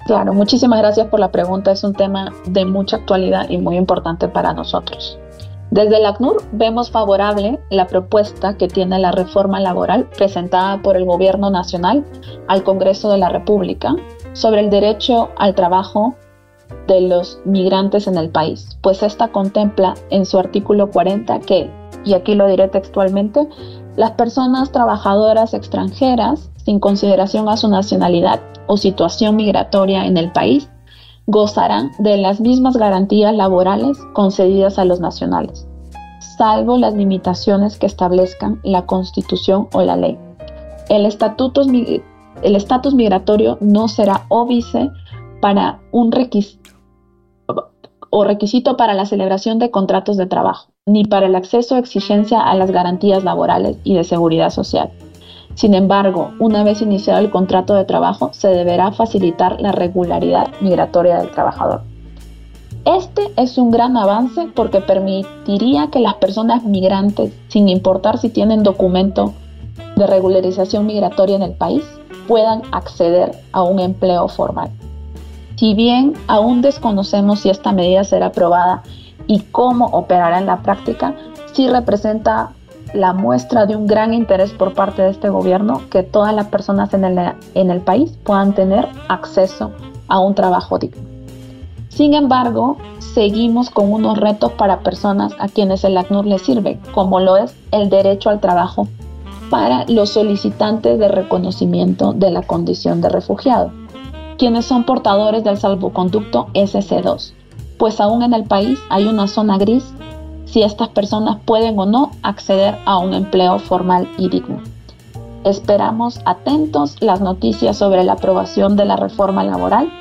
Claro, 0.07 0.35
muchísimas 0.35 0.81
gracias 0.81 1.07
por 1.09 1.19
la 1.19 1.31
pregunta. 1.31 1.73
Es 1.73 1.83
un 1.83 1.95
tema 1.95 2.33
de 2.47 2.65
mucha 2.67 2.97
actualidad 2.97 3.49
y 3.49 3.57
muy 3.59 3.77
importante 3.77 4.29
para 4.29 4.53
nosotros. 4.53 5.19
Desde 5.75 5.97
el 5.97 6.07
ACNUR 6.07 6.37
vemos 6.53 6.93
favorable 6.93 7.59
la 7.69 7.89
propuesta 7.89 8.57
que 8.57 8.69
tiene 8.69 8.97
la 9.01 9.11
reforma 9.11 9.59
laboral 9.59 10.09
presentada 10.17 10.81
por 10.81 10.97
el 10.97 11.05
Gobierno 11.05 11.51
Nacional 11.51 12.05
al 12.47 12.63
Congreso 12.63 13.11
de 13.11 13.19
la 13.19 13.29
República 13.29 13.97
sobre 14.35 14.61
el 14.61 14.71
derecho 14.71 15.31
al 15.37 15.57
trabajo 15.57 16.15
de 16.87 17.01
los 17.01 17.41
migrantes 17.45 18.07
en 18.07 18.17
el 18.19 18.31
país, 18.31 18.79
pues 18.83 19.03
esta 19.03 19.33
contempla 19.33 19.95
en 20.11 20.27
su 20.27 20.39
artículo 20.39 20.93
40 20.93 21.41
que, 21.41 21.69
y 22.05 22.15
aquí 22.15 22.37
lo 22.37 22.47
diré 22.47 22.69
textualmente, 22.69 23.49
las 23.97 24.13
personas 24.13 24.71
trabajadoras 24.71 25.55
extranjeras, 25.55 26.53
sin 26.65 26.79
consideración 26.79 27.49
a 27.49 27.57
su 27.57 27.67
nacionalidad 27.67 28.41
o 28.69 28.77
situación 28.77 29.35
migratoria 29.35 30.07
en 30.07 30.19
el 30.19 30.31
país, 30.31 30.71
gozarán 31.27 31.91
de 31.99 32.17
las 32.17 32.41
mismas 32.41 32.77
garantías 32.77 33.35
laborales 33.35 33.99
concedidas 34.13 34.79
a 34.79 34.85
los 34.85 35.01
nacionales, 35.01 35.67
salvo 36.37 36.77
las 36.77 36.95
limitaciones 36.95 37.79
que 37.79 37.87
establezcan 37.87 38.61
la 38.63 38.87
Constitución 38.87 39.69
o 39.73 39.83
la 39.83 39.97
ley. 39.97 40.19
El 40.89 41.07
estatus 41.07 41.67
migratorio 42.95 43.59
no 43.61 43.89
será 43.89 44.27
óbice 44.29 44.91
para 45.41 45.81
un 45.93 46.13
requisito 46.13 46.65
o 48.17 48.23
requisito 48.23 48.77
para 48.77 48.95
la 48.95 49.07
celebración 49.07 49.59
de 49.59 49.73
contratos 49.73 50.17
de 50.17 50.27
trabajo, 50.27 50.69
ni 50.87 51.05
para 51.05 51.27
el 51.27 51.35
acceso 51.35 51.75
o 51.75 51.79
exigencia 51.79 52.41
a 52.41 52.55
las 52.55 52.71
garantías 52.71 53.25
laborales 53.25 53.77
y 53.83 53.95
de 53.95 54.05
seguridad 54.05 54.51
social. 54.51 54.93
Sin 55.55 55.75
embargo, 55.75 56.33
una 56.41 56.65
vez 56.65 56.83
iniciado 56.83 57.21
el 57.21 57.31
contrato 57.31 57.75
de 57.75 57.85
trabajo, 57.85 58.31
se 58.33 58.49
deberá 58.49 58.93
facilitar 58.93 59.61
la 59.61 59.73
regularidad 59.73 60.49
migratoria 60.61 61.19
del 61.19 61.31
trabajador. 61.31 61.83
Este 62.85 63.23
es 63.37 63.57
un 63.57 63.71
gran 63.71 63.97
avance 63.97 64.49
porque 64.55 64.81
permitiría 64.81 65.89
que 65.91 66.01
las 66.01 66.15
personas 66.15 66.65
migrantes, 66.65 67.33
sin 67.49 67.69
importar 67.69 68.19
si 68.19 68.29
tienen 68.29 68.63
documento 68.63 69.33
de 69.97 70.07
regularización 70.07 70.87
migratoria 70.87 71.37
en 71.37 71.43
el 71.43 71.53
país, 71.53 71.85
puedan 72.29 72.63
acceder 72.73 73.33
a 73.53 73.63
un 73.63 73.81
empleo 73.81 74.29
formal. 74.29 74.71
Si 75.57 75.75
bien 75.75 76.15
aún 76.27 76.63
desconocemos 76.63 77.41
si 77.41 77.49
esta 77.49 77.73
medida 77.73 78.05
será 78.05 78.27
aprobada 78.27 78.83
y 79.27 79.41
cómo 79.41 79.87
operará 79.87 80.39
en 80.39 80.47
la 80.47 80.63
práctica, 80.63 81.15
sí 81.53 81.69
representa 81.69 82.51
la 82.95 83.13
muestra 83.13 83.67
de 83.67 83.77
un 83.77 83.87
gran 83.87 84.15
interés 84.15 84.53
por 84.53 84.73
parte 84.73 85.03
de 85.03 85.11
este 85.11 85.29
gobierno 85.29 85.83
que 85.91 86.03
todas 86.03 86.35
las 86.35 86.47
personas 86.47 86.95
en 86.95 87.05
el, 87.05 87.19
en 87.55 87.71
el 87.71 87.81
país 87.81 88.17
puedan 88.25 88.55
tener 88.55 88.89
acceso 89.09 89.73
a 90.09 90.21
un 90.21 90.35
trabajo 90.35 90.79
digno. 90.79 91.03
Sin 91.89 92.15
embargo, 92.15 92.77
seguimos 92.99 93.71
con 93.71 93.93
unos 93.93 94.19
retos 94.19 94.53
para 94.53 94.81
personas 94.81 95.33
a 95.39 95.49
quienes 95.49 95.85
el 95.85 95.97
ACNUR 95.97 96.27
les 96.27 96.43
sirve, 96.43 96.81
como 96.93 97.21
lo 97.21 97.37
es 97.37 97.55
el 97.71 97.89
derecho 97.89 98.31
al 98.31 98.41
trabajo 98.41 98.89
para 99.51 99.85
los 99.87 100.11
solicitantes 100.11 100.99
de 100.99 101.09
reconocimiento 101.09 102.13
de 102.13 102.31
la 102.31 102.43
condición 102.43 103.01
de 103.01 103.09
refugiado, 103.09 103.71
quienes 104.39 104.65
son 104.65 104.85
portadores 104.85 105.45
del 105.45 105.59
salvoconducto 105.59 106.49
SC2, 106.55 107.33
pues 107.79 108.01
aún 108.01 108.23
en 108.23 108.35
el 108.35 108.45
país 108.45 108.79
hay 108.91 109.07
una 109.07 109.29
zona 109.29 109.59
gris 109.59 109.85
si 110.55 110.63
estas 110.63 110.89
personas 110.91 111.39
pueden 111.45 111.77
o 111.81 111.85
no 111.85 112.13
acceder 112.23 112.77
a 112.85 112.99
un 112.99 113.13
empleo 113.13 113.59
formal 113.59 114.09
y 114.17 114.29
digno. 114.29 114.63
Esperamos 115.45 116.21
atentos 116.27 116.97
las 117.01 117.21
noticias 117.21 117.77
sobre 117.77 118.05
la 118.05 118.13
aprobación 118.13 118.77
de 118.77 118.85
la 118.85 118.95
reforma 118.95 119.43
laboral 119.43 119.93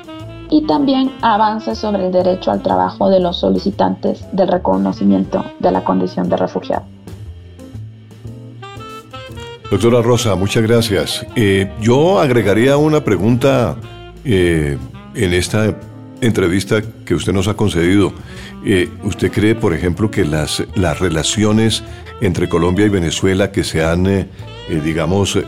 y 0.50 0.64
también 0.64 1.10
avances 1.22 1.78
sobre 1.78 2.06
el 2.06 2.12
derecho 2.12 2.52
al 2.52 2.62
trabajo 2.62 3.10
de 3.10 3.18
los 3.18 3.40
solicitantes 3.40 4.24
del 4.30 4.46
reconocimiento 4.46 5.44
de 5.58 5.72
la 5.72 5.82
condición 5.82 6.28
de 6.28 6.36
refugiado. 6.36 6.84
Doctora 9.72 10.02
Rosa, 10.02 10.36
muchas 10.36 10.62
gracias. 10.62 11.26
Eh, 11.34 11.68
yo 11.80 12.20
agregaría 12.20 12.76
una 12.76 13.02
pregunta 13.02 13.74
eh, 14.24 14.78
en 15.16 15.34
esta 15.34 15.74
entrevista 16.20 16.80
que 17.04 17.16
usted 17.16 17.32
nos 17.32 17.48
ha 17.48 17.54
concedido. 17.54 18.12
Eh, 18.64 18.88
¿Usted 19.02 19.30
cree, 19.30 19.54
por 19.54 19.74
ejemplo, 19.74 20.10
que 20.10 20.24
las, 20.24 20.64
las 20.74 20.98
relaciones 20.98 21.82
entre 22.20 22.48
Colombia 22.48 22.86
y 22.86 22.88
Venezuela 22.88 23.52
que 23.52 23.64
se 23.64 23.84
han, 23.84 24.28
digamos, 24.84 25.38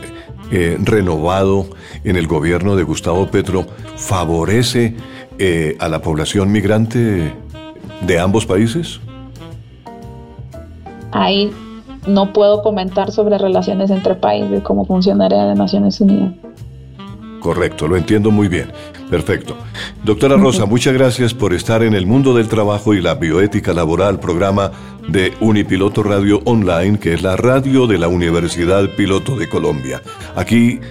renovado 0.83 1.67
en 2.03 2.15
el 2.15 2.27
gobierno 2.27 2.75
de 2.75 2.83
Gustavo 2.83 3.27
Petro 3.27 3.65
favorece 3.95 4.95
eh, 5.39 5.77
a 5.79 5.87
la 5.87 6.01
población 6.01 6.51
migrante 6.51 7.31
de 8.01 8.19
ambos 8.19 8.47
países? 8.47 8.99
Ahí 11.11 11.51
no 12.07 12.33
puedo 12.33 12.63
comentar 12.63 13.11
sobre 13.11 13.37
relaciones 13.37 13.91
entre 13.91 14.15
países, 14.15 14.63
cómo 14.63 14.85
funcionaría 14.85 15.45
de 15.45 15.53
Naciones 15.53 16.01
Unidas. 16.01 16.33
Correcto, 17.47 17.87
lo 17.87 17.95
entiendo 17.95 18.29
muy 18.29 18.49
bien. 18.49 18.73
Perfecto. 19.09 19.55
Doctora 20.03 20.35
Rosa, 20.37 20.65
muchas 20.65 20.93
gracias 20.93 21.33
por 21.33 21.53
estar 21.53 21.81
en 21.81 21.93
el 21.93 22.05
mundo 22.05 22.33
del 22.33 22.49
trabajo 22.49 22.93
y 22.93 22.99
la 22.99 23.15
bioética 23.15 23.71
laboral, 23.71 24.19
programa 24.19 24.73
de 25.07 25.31
Unipiloto 25.39 26.03
Radio 26.03 26.41
Online, 26.43 26.99
que 26.99 27.13
es 27.13 27.21
la 27.21 27.37
radio 27.37 27.87
de 27.87 27.99
la 27.99 28.09
Universidad 28.09 28.83
Piloto 28.97 29.37
de 29.37 29.47
Colombia. 29.47 30.01
Aquí, 30.35 30.81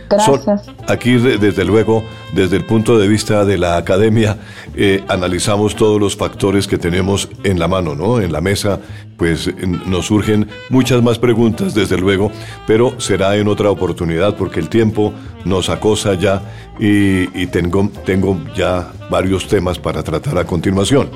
aquí 0.88 1.18
desde 1.18 1.66
luego, 1.66 2.02
desde 2.32 2.56
el 2.56 2.64
punto 2.64 2.98
de 2.98 3.06
vista 3.06 3.44
de 3.44 3.58
la 3.58 3.76
academia, 3.76 4.38
eh, 4.74 5.04
analizamos 5.08 5.76
todos 5.76 6.00
los 6.00 6.16
factores 6.16 6.66
que 6.66 6.78
tenemos 6.78 7.28
en 7.44 7.58
la 7.58 7.68
mano, 7.68 7.94
¿no? 7.94 8.22
En 8.22 8.32
la 8.32 8.40
mesa, 8.40 8.80
pues 9.16 9.50
nos 9.86 10.06
surgen 10.06 10.48
muchas 10.70 11.02
más 11.02 11.18
preguntas, 11.18 11.74
desde 11.74 11.98
luego, 11.98 12.30
pero 12.66 13.00
será 13.00 13.36
en 13.36 13.48
otra 13.48 13.70
oportunidad 13.70 14.36
porque 14.36 14.60
el 14.60 14.68
tiempo 14.68 15.12
nos 15.44 15.68
acosa 15.68 16.14
ya 16.14 16.42
y, 16.78 17.46
tengo, 17.46 17.88
tengo 18.04 18.38
ya 18.54 18.92
varios 19.08 19.46
temas 19.46 19.78
para 19.78 20.02
tratar 20.02 20.36
a 20.38 20.44
continuación. 20.44 21.08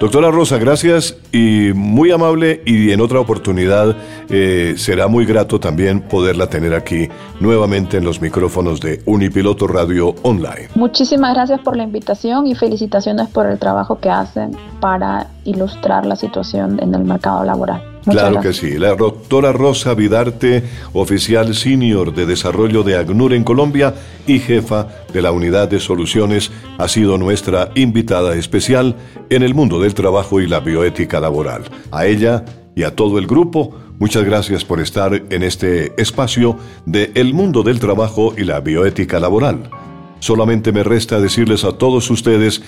Doctora 0.00 0.30
Rosa, 0.30 0.58
gracias 0.58 1.16
y 1.32 1.72
muy 1.74 2.10
amable 2.10 2.62
y 2.64 2.90
en 2.90 3.00
otra 3.00 3.20
oportunidad 3.20 3.94
eh, 4.28 4.74
será 4.76 5.08
muy 5.08 5.24
grato 5.24 5.60
también 5.60 6.00
poderla 6.00 6.48
tener 6.48 6.74
aquí 6.74 7.08
nuevamente 7.40 7.98
en 7.98 8.04
los 8.04 8.20
micrófonos 8.20 8.80
de 8.80 9.02
Unipiloto 9.06 9.66
Radio 9.66 10.14
Online. 10.22 10.68
Muchísimas 10.74 11.34
gracias 11.34 11.60
por 11.60 11.76
la 11.76 11.84
invitación 11.84 12.46
y 12.46 12.54
felicitaciones 12.54 13.28
por 13.28 13.46
el 13.46 13.58
trabajo 13.58 13.98
que 13.98 14.10
hacen 14.10 14.56
para 14.80 15.28
ilustrar 15.44 16.06
la 16.06 16.16
situación 16.16 16.80
en 16.82 16.94
el 16.94 17.04
mercado 17.04 17.33
laboral 17.42 17.94
claro 18.12 18.40
que 18.40 18.52
sí. 18.52 18.78
La 18.78 18.94
doctora 18.94 19.52
Rosa 19.52 19.94
Vidarte, 19.94 20.62
oficial 20.92 21.54
senior 21.54 22.14
de 22.14 22.26
desarrollo 22.26 22.82
de 22.82 22.96
ACNUR 22.96 23.32
en 23.34 23.44
Colombia 23.44 23.94
y 24.26 24.38
jefa 24.38 24.88
de 25.12 25.22
la 25.22 25.32
unidad 25.32 25.68
de 25.68 25.80
soluciones, 25.80 26.50
ha 26.78 26.88
sido 26.88 27.18
nuestra 27.18 27.70
invitada 27.74 28.34
especial 28.34 28.96
en 29.30 29.42
el 29.42 29.54
mundo 29.54 29.80
del 29.80 29.94
trabajo 29.94 30.40
y 30.40 30.46
la 30.46 30.60
bioética 30.60 31.20
laboral. 31.20 31.64
A 31.90 32.06
ella 32.06 32.44
y 32.74 32.82
a 32.82 32.94
todo 32.94 33.18
el 33.18 33.26
grupo, 33.26 33.74
muchas 33.98 34.24
gracias 34.24 34.64
por 34.64 34.80
estar 34.80 35.14
en 35.14 35.42
este 35.42 35.92
espacio 36.00 36.58
de 36.86 37.12
El 37.14 37.34
mundo 37.34 37.62
del 37.62 37.80
trabajo 37.80 38.34
y 38.36 38.44
la 38.44 38.60
bioética 38.60 39.20
laboral. 39.20 39.70
Solamente 40.18 40.72
me 40.72 40.82
resta 40.82 41.20
decirles 41.20 41.64
a 41.64 41.72
todos 41.72 42.10
ustedes 42.10 42.62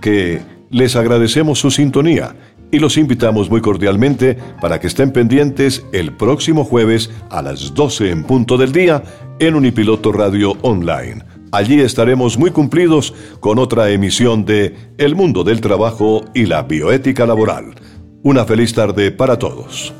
que 0.00 0.40
les 0.70 0.94
agradecemos 0.94 1.58
su 1.58 1.70
sintonía 1.70 2.36
y 2.70 2.78
los 2.78 2.96
invitamos 2.96 3.50
muy 3.50 3.60
cordialmente 3.60 4.36
para 4.60 4.80
que 4.80 4.86
estén 4.86 5.12
pendientes 5.12 5.84
el 5.92 6.16
próximo 6.16 6.64
jueves 6.64 7.10
a 7.30 7.42
las 7.42 7.74
12 7.74 8.10
en 8.10 8.24
punto 8.24 8.56
del 8.56 8.72
día 8.72 9.02
en 9.38 9.54
Unipiloto 9.54 10.12
Radio 10.12 10.52
Online. 10.62 11.24
Allí 11.52 11.80
estaremos 11.80 12.38
muy 12.38 12.52
cumplidos 12.52 13.12
con 13.40 13.58
otra 13.58 13.90
emisión 13.90 14.44
de 14.44 14.76
El 14.98 15.16
mundo 15.16 15.42
del 15.42 15.60
trabajo 15.60 16.24
y 16.32 16.46
la 16.46 16.62
bioética 16.62 17.26
laboral. 17.26 17.74
Una 18.22 18.44
feliz 18.44 18.72
tarde 18.72 19.10
para 19.10 19.38
todos. 19.38 19.92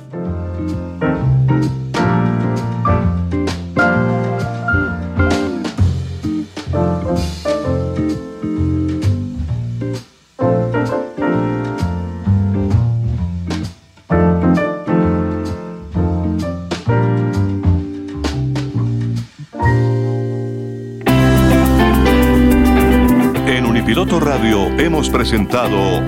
Hemos 24.79 25.09
presentado 25.11 26.03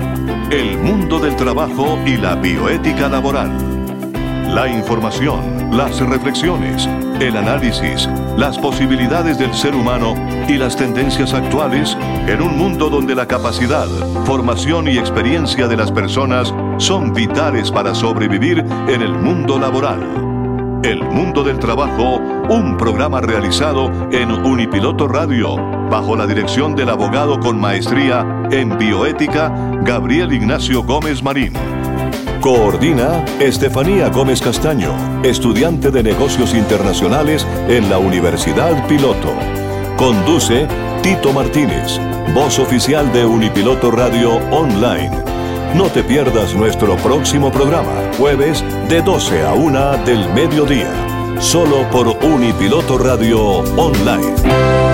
El 0.51 0.77
mundo 0.77 1.19
del 1.19 1.35
trabajo 1.35 1.97
y 2.05 2.17
la 2.17 2.35
bioética 2.35 3.09
laboral. 3.09 3.51
La 4.53 4.67
información, 4.67 5.75
las 5.75 5.99
reflexiones, 5.99 6.87
el 7.19 7.37
análisis, 7.37 8.07
las 8.37 8.57
posibilidades 8.59 9.37
del 9.37 9.53
ser 9.53 9.73
humano 9.73 10.15
y 10.47 10.57
las 10.57 10.75
tendencias 10.75 11.33
actuales 11.33 11.97
en 12.27 12.41
un 12.41 12.57
mundo 12.57 12.89
donde 12.89 13.15
la 13.15 13.27
capacidad, 13.27 13.87
formación 14.25 14.87
y 14.87 14.97
experiencia 14.97 15.67
de 15.67 15.77
las 15.77 15.91
personas 15.91 16.53
son 16.77 17.13
vitales 17.13 17.71
para 17.71 17.95
sobrevivir 17.95 18.59
en 18.59 19.01
el 19.01 19.13
mundo 19.13 19.57
laboral. 19.57 20.23
El 20.83 21.01
Mundo 21.01 21.45
del 21.45 21.59
Trabajo, 21.59 22.17
un 22.49 22.75
programa 22.75 23.21
realizado 23.21 23.89
en 24.11 24.29
Unipiloto 24.31 25.07
Radio, 25.07 25.55
bajo 25.93 26.15
la 26.15 26.25
dirección 26.25 26.75
del 26.75 26.89
abogado 26.89 27.39
con 27.39 27.61
maestría 27.61 28.25
en 28.49 28.79
bioética, 28.79 29.53
Gabriel 29.83 30.33
Ignacio 30.33 30.81
Gómez 30.81 31.21
Marín. 31.21 31.53
Coordina 32.41 33.23
Estefanía 33.39 34.09
Gómez 34.09 34.41
Castaño, 34.41 34.91
estudiante 35.21 35.91
de 35.91 36.01
negocios 36.01 36.55
internacionales 36.55 37.45
en 37.67 37.91
la 37.91 37.99
Universidad 37.99 38.87
Piloto. 38.87 39.31
Conduce 39.95 40.67
Tito 41.03 41.31
Martínez, 41.31 41.99
voz 42.33 42.57
oficial 42.57 43.13
de 43.13 43.27
Unipiloto 43.27 43.91
Radio 43.91 44.37
Online. 44.49 45.11
No 45.75 45.89
te 45.89 46.03
pierdas 46.03 46.55
nuestro 46.55 46.95
próximo 46.97 47.51
programa, 47.51 47.93
jueves 48.17 48.65
de 48.89 49.03
12 49.03 49.45
a 49.45 49.53
1 49.53 49.97
del 50.05 50.27
mediodía, 50.33 50.89
solo 51.39 51.87
por 51.91 52.07
Unipiloto 52.25 52.97
Radio 52.97 53.59
Online. 53.77 54.92